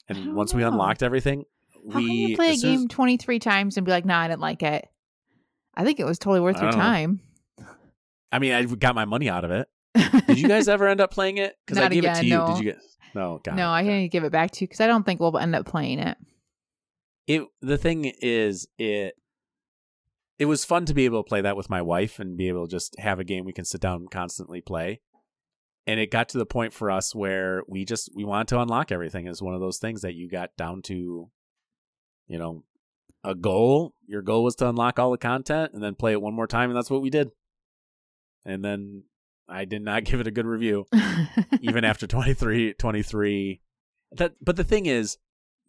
[0.08, 1.44] And once we unlocked everything,
[1.92, 4.20] How we can you play a as- game twenty three times and be like, "Nah,
[4.20, 4.86] I didn't like it."
[5.74, 7.18] I think it was totally worth I your don't know.
[8.36, 9.66] I mean, I got my money out of it.
[10.26, 11.56] Did you guys ever end up playing it?
[11.64, 12.36] Because I gave it to you.
[12.36, 12.48] no.
[12.48, 12.78] Did you get?
[13.14, 13.70] No, got no.
[13.70, 16.00] I to give it back to you because I don't think we'll end up playing
[16.00, 16.18] it.
[17.26, 17.44] It.
[17.62, 19.14] The thing is, it.
[20.38, 22.66] It was fun to be able to play that with my wife and be able
[22.66, 25.00] to just have a game we can sit down and constantly play.
[25.86, 28.92] And it got to the point for us where we just we wanted to unlock
[28.92, 29.26] everything.
[29.26, 31.30] It's one of those things that you got down to,
[32.28, 32.64] you know,
[33.24, 33.94] a goal.
[34.06, 36.68] Your goal was to unlock all the content and then play it one more time,
[36.68, 37.30] and that's what we did.
[38.46, 39.04] And then
[39.48, 40.86] I did not give it a good review.
[41.60, 43.60] even after 23 23
[44.12, 45.18] that but the thing is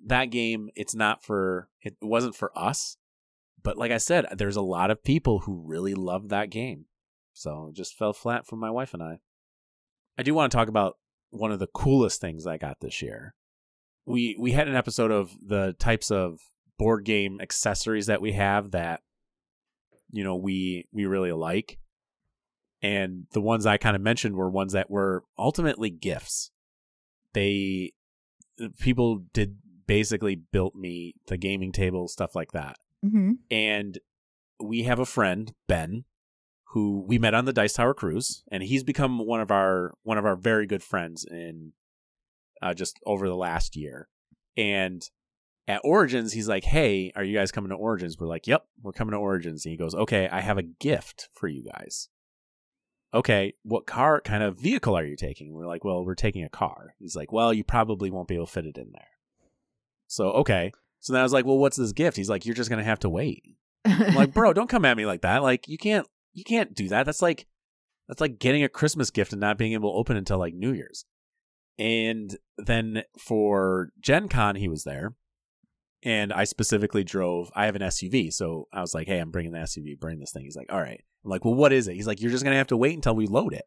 [0.05, 2.97] that game it's not for it wasn't for us
[3.63, 6.85] but like i said there's a lot of people who really love that game
[7.33, 9.17] so it just fell flat for my wife and i
[10.19, 10.97] i do want to talk about
[11.29, 13.33] one of the coolest things I got this year.
[14.05, 16.39] We we had an episode of the types of
[16.77, 19.01] board game accessories that we have that
[20.11, 21.79] you know we we really like.
[22.81, 26.51] And the ones I kind of mentioned were ones that were ultimately gifts.
[27.33, 27.93] They
[28.79, 29.57] people did
[29.87, 32.77] basically built me the gaming table stuff like that.
[33.05, 33.33] Mm-hmm.
[33.49, 33.99] And
[34.59, 36.03] we have a friend, Ben,
[36.71, 40.17] who we met on the Dice Tower cruise, and he's become one of our one
[40.17, 41.73] of our very good friends in
[42.61, 44.09] uh, just over the last year.
[44.55, 45.03] And
[45.67, 48.91] at Origins, he's like, "Hey, are you guys coming to Origins?" We're like, "Yep, we're
[48.91, 52.09] coming to Origins." And he goes, "Okay, I have a gift for you guys."
[53.17, 55.51] Okay, what car kind of vehicle are you taking?
[55.53, 58.45] We're like, "Well, we're taking a car." He's like, "Well, you probably won't be able
[58.45, 59.09] to fit it in there."
[60.05, 62.69] So okay, so then I was like, "Well, what's this gift?" He's like, "You're just
[62.69, 63.43] gonna have to wait."
[63.85, 65.41] I'm like, "Bro, don't come at me like that.
[65.41, 67.07] Like, you can't you can't do that.
[67.07, 67.47] That's like
[68.07, 70.71] that's like getting a Christmas gift and not being able to open until like New
[70.71, 71.05] Year's.
[71.79, 75.15] And then for Gen Con, he was there.
[76.03, 78.31] And I specifically drove, I have an SUV.
[78.31, 80.43] So I was like, hey, I'm bringing the SUV, bring this thing.
[80.43, 81.03] He's like, all right.
[81.25, 81.95] I'm like, well, what is it?
[81.95, 83.65] He's like, you're just to have to wait until we load it.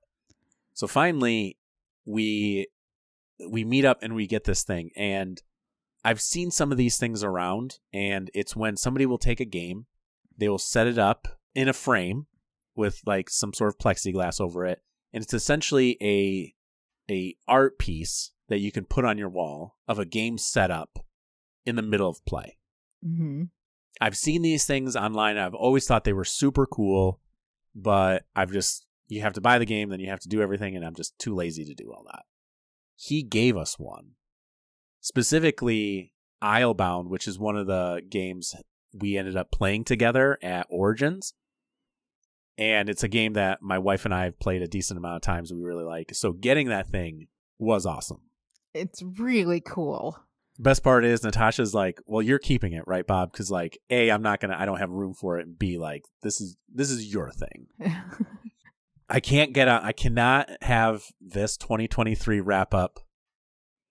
[0.74, 1.58] So finally,
[2.04, 2.68] we
[3.48, 5.40] we meet up and we get this thing and
[6.04, 9.86] I've seen some of these things around and it's when somebody will take a game,
[10.36, 12.26] they will set it up in a frame
[12.76, 14.80] with like some sort of plexiglass over it
[15.12, 16.54] and it's essentially a
[17.10, 21.04] a art piece that you can put on your wall of a game setup
[21.64, 22.56] in the middle of play.
[23.04, 23.44] mm-hmm.
[24.00, 25.36] I've seen these things online.
[25.36, 27.20] I've always thought they were super cool,
[27.74, 30.76] but I've just you have to buy the game, then you have to do everything,
[30.76, 32.22] and I'm just too lazy to do all that.
[32.96, 34.12] He gave us one,
[35.00, 38.54] specifically Islebound, which is one of the games
[38.92, 41.34] we ended up playing together at Origins.
[42.56, 45.22] And it's a game that my wife and I have played a decent amount of
[45.22, 45.52] times.
[45.52, 46.14] We really like.
[46.14, 48.20] So getting that thing was awesome.
[48.74, 50.18] It's really cool.
[50.62, 53.32] Best part is Natasha's like, "Well, you're keeping it, right, Bob?
[53.32, 55.46] Because like, a, I'm not gonna, I don't have room for it.
[55.46, 57.68] And B, like, this is this is your thing.
[59.08, 59.82] I can't get out.
[59.82, 63.00] I cannot have this 2023 wrap up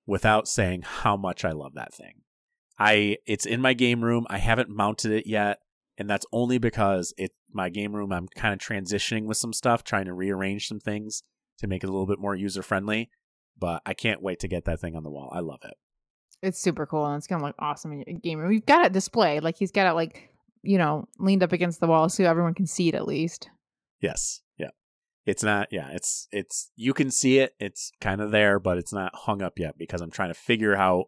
[0.05, 2.21] without saying how much I love that thing.
[2.79, 4.25] I it's in my game room.
[4.29, 5.59] I haven't mounted it yet,
[5.97, 8.13] and that's only because it my game room.
[8.13, 11.23] I'm kind of transitioning with some stuff, trying to rearrange some things
[11.57, 13.09] to make it a little bit more user friendly.
[13.57, 15.29] But I can't wait to get that thing on the wall.
[15.33, 15.73] I love it.
[16.41, 18.49] It's super cool and it's gonna look awesome in your game room.
[18.49, 19.43] We've got it displayed.
[19.43, 20.29] Like he's got it like,
[20.61, 23.49] you know, leaned up against the wall so everyone can see it at least.
[24.01, 24.41] Yes.
[24.57, 24.69] Yeah.
[25.25, 27.53] It's not yeah, it's it's you can see it.
[27.59, 30.75] It's kind of there, but it's not hung up yet because I'm trying to figure
[30.75, 31.05] out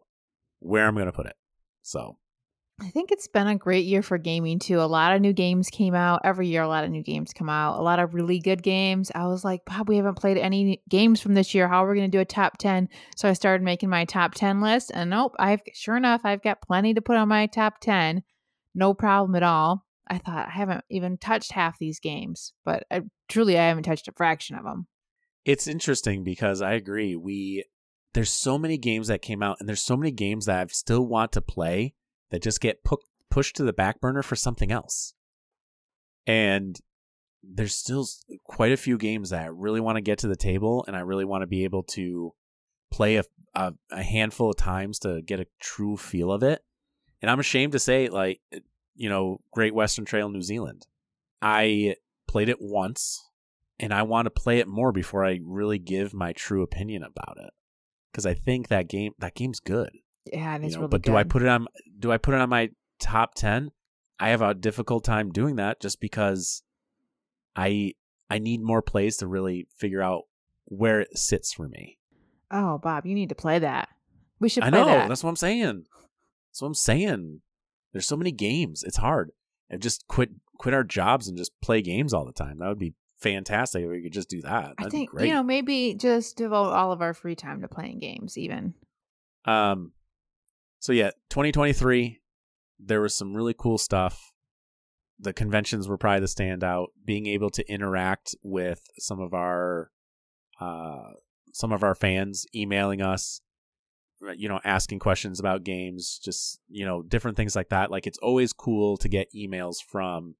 [0.60, 1.36] where I'm to put it.
[1.82, 2.18] So,
[2.80, 4.80] I think it's been a great year for gaming too.
[4.80, 6.22] A lot of new games came out.
[6.24, 7.78] Every year, a lot of new games come out.
[7.78, 9.12] A lot of really good games.
[9.14, 11.68] I was like, Bob, we haven't played any games from this year.
[11.68, 12.88] How are we going to do a top 10?
[13.16, 14.90] So I started making my top 10 list.
[14.92, 18.24] And nope, I've sure enough, I've got plenty to put on my top 10.
[18.74, 19.86] No problem at all.
[20.08, 24.08] I thought I haven't even touched half these games, but I, truly, I haven't touched
[24.08, 24.88] a fraction of them.
[25.44, 27.16] it's interesting because I agree.
[27.16, 27.64] We
[28.14, 31.06] there's so many games that came out and there's so many games that I still
[31.06, 31.94] want to play
[32.32, 32.98] that just get pu-
[33.30, 35.14] pushed to the back burner for something else.
[36.26, 36.80] And
[37.42, 38.06] there's still
[38.44, 41.00] quite a few games that I really want to get to the table and I
[41.00, 42.32] really want to be able to
[42.90, 43.24] play a,
[43.54, 46.64] a, a handful of times to get a true feel of it.
[47.20, 48.40] And I'm ashamed to say, like,
[48.94, 50.86] you know, Great Western Trail New Zealand.
[51.40, 53.22] I played it once
[53.78, 57.36] and I want to play it more before I really give my true opinion about
[57.38, 57.50] it.
[58.10, 59.98] Because I think that game that game's good.
[60.26, 61.12] Yeah, and you it's know, really but good.
[61.12, 61.66] do I put it on
[61.98, 62.70] do I put it on my
[63.00, 63.70] top ten?
[64.20, 66.62] I have a difficult time doing that just because
[67.56, 67.94] I
[68.30, 70.22] I need more plays to really figure out
[70.66, 71.98] where it sits for me.
[72.50, 73.88] Oh, Bob, you need to play that.
[74.38, 75.08] We should I know, that.
[75.08, 75.84] that's what I'm saying.
[76.50, 77.40] That's what I'm saying.
[77.92, 78.82] There's so many games.
[78.82, 79.30] It's hard.
[79.70, 82.58] And just quit quit our jobs and just play games all the time.
[82.58, 84.74] That would be fantastic if we could just do that.
[84.76, 87.98] That'd I think you know maybe just devote all of our free time to playing
[88.00, 88.36] games.
[88.38, 88.74] Even
[89.44, 89.92] Um,
[90.82, 92.20] so yeah, 2023,
[92.80, 94.32] there was some really cool stuff.
[95.18, 96.86] The conventions were probably the standout.
[97.04, 99.92] Being able to interact with some of our,
[100.60, 101.12] uh,
[101.52, 103.40] some of our fans, emailing us,
[104.26, 107.90] uh, you know, asking questions about games, just you know, different things like that.
[107.90, 110.34] Like it's always cool to get emails from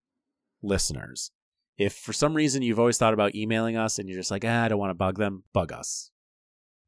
[0.63, 1.31] listeners.
[1.79, 4.65] If for some reason you've always thought about emailing us and you're just like, ah,
[4.65, 6.11] I don't want to bug them, bug us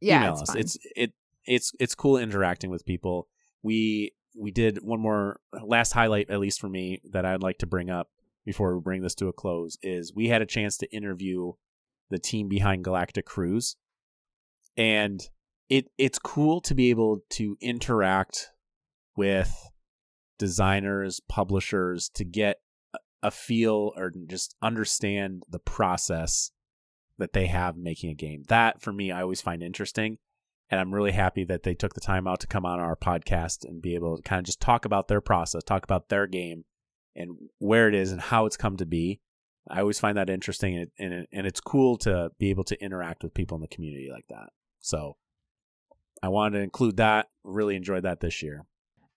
[0.04, 0.48] yeah, email it's us.
[0.48, 0.58] fun.
[0.58, 1.12] It's it
[1.46, 3.28] it's it's cool interacting with people.
[3.64, 7.66] We we did one more last highlight at least for me that I'd like to
[7.66, 8.10] bring up
[8.44, 11.52] before we bring this to a close is we had a chance to interview
[12.10, 13.76] the team behind Galactic Cruise
[14.76, 15.28] and
[15.68, 18.50] it it's cool to be able to interact
[19.16, 19.70] with
[20.38, 22.60] designers, publishers to get
[23.22, 26.50] a feel or just understand the process
[27.16, 28.42] that they have making a game.
[28.48, 30.18] That for me I always find interesting
[30.74, 33.64] and I'm really happy that they took the time out to come on our podcast
[33.64, 36.64] and be able to kind of just talk about their process, talk about their game
[37.14, 39.20] and where it is and how it's come to be.
[39.70, 43.22] I always find that interesting and, and, and it's cool to be able to interact
[43.22, 44.48] with people in the community like that.
[44.80, 45.16] So
[46.20, 47.28] I wanted to include that.
[47.44, 48.64] Really enjoyed that this year.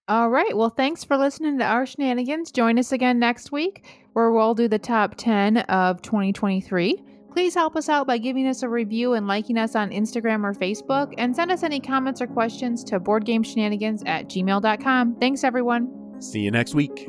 [0.07, 0.55] All right.
[0.55, 2.51] Well, thanks for listening to our shenanigans.
[2.51, 3.83] Join us again next week
[4.13, 7.03] where we'll do the top 10 of 2023.
[7.31, 10.53] Please help us out by giving us a review and liking us on Instagram or
[10.53, 15.15] Facebook, and send us any comments or questions to boardgameshenanigans at gmail.com.
[15.15, 16.21] Thanks, everyone.
[16.21, 17.07] See you next week.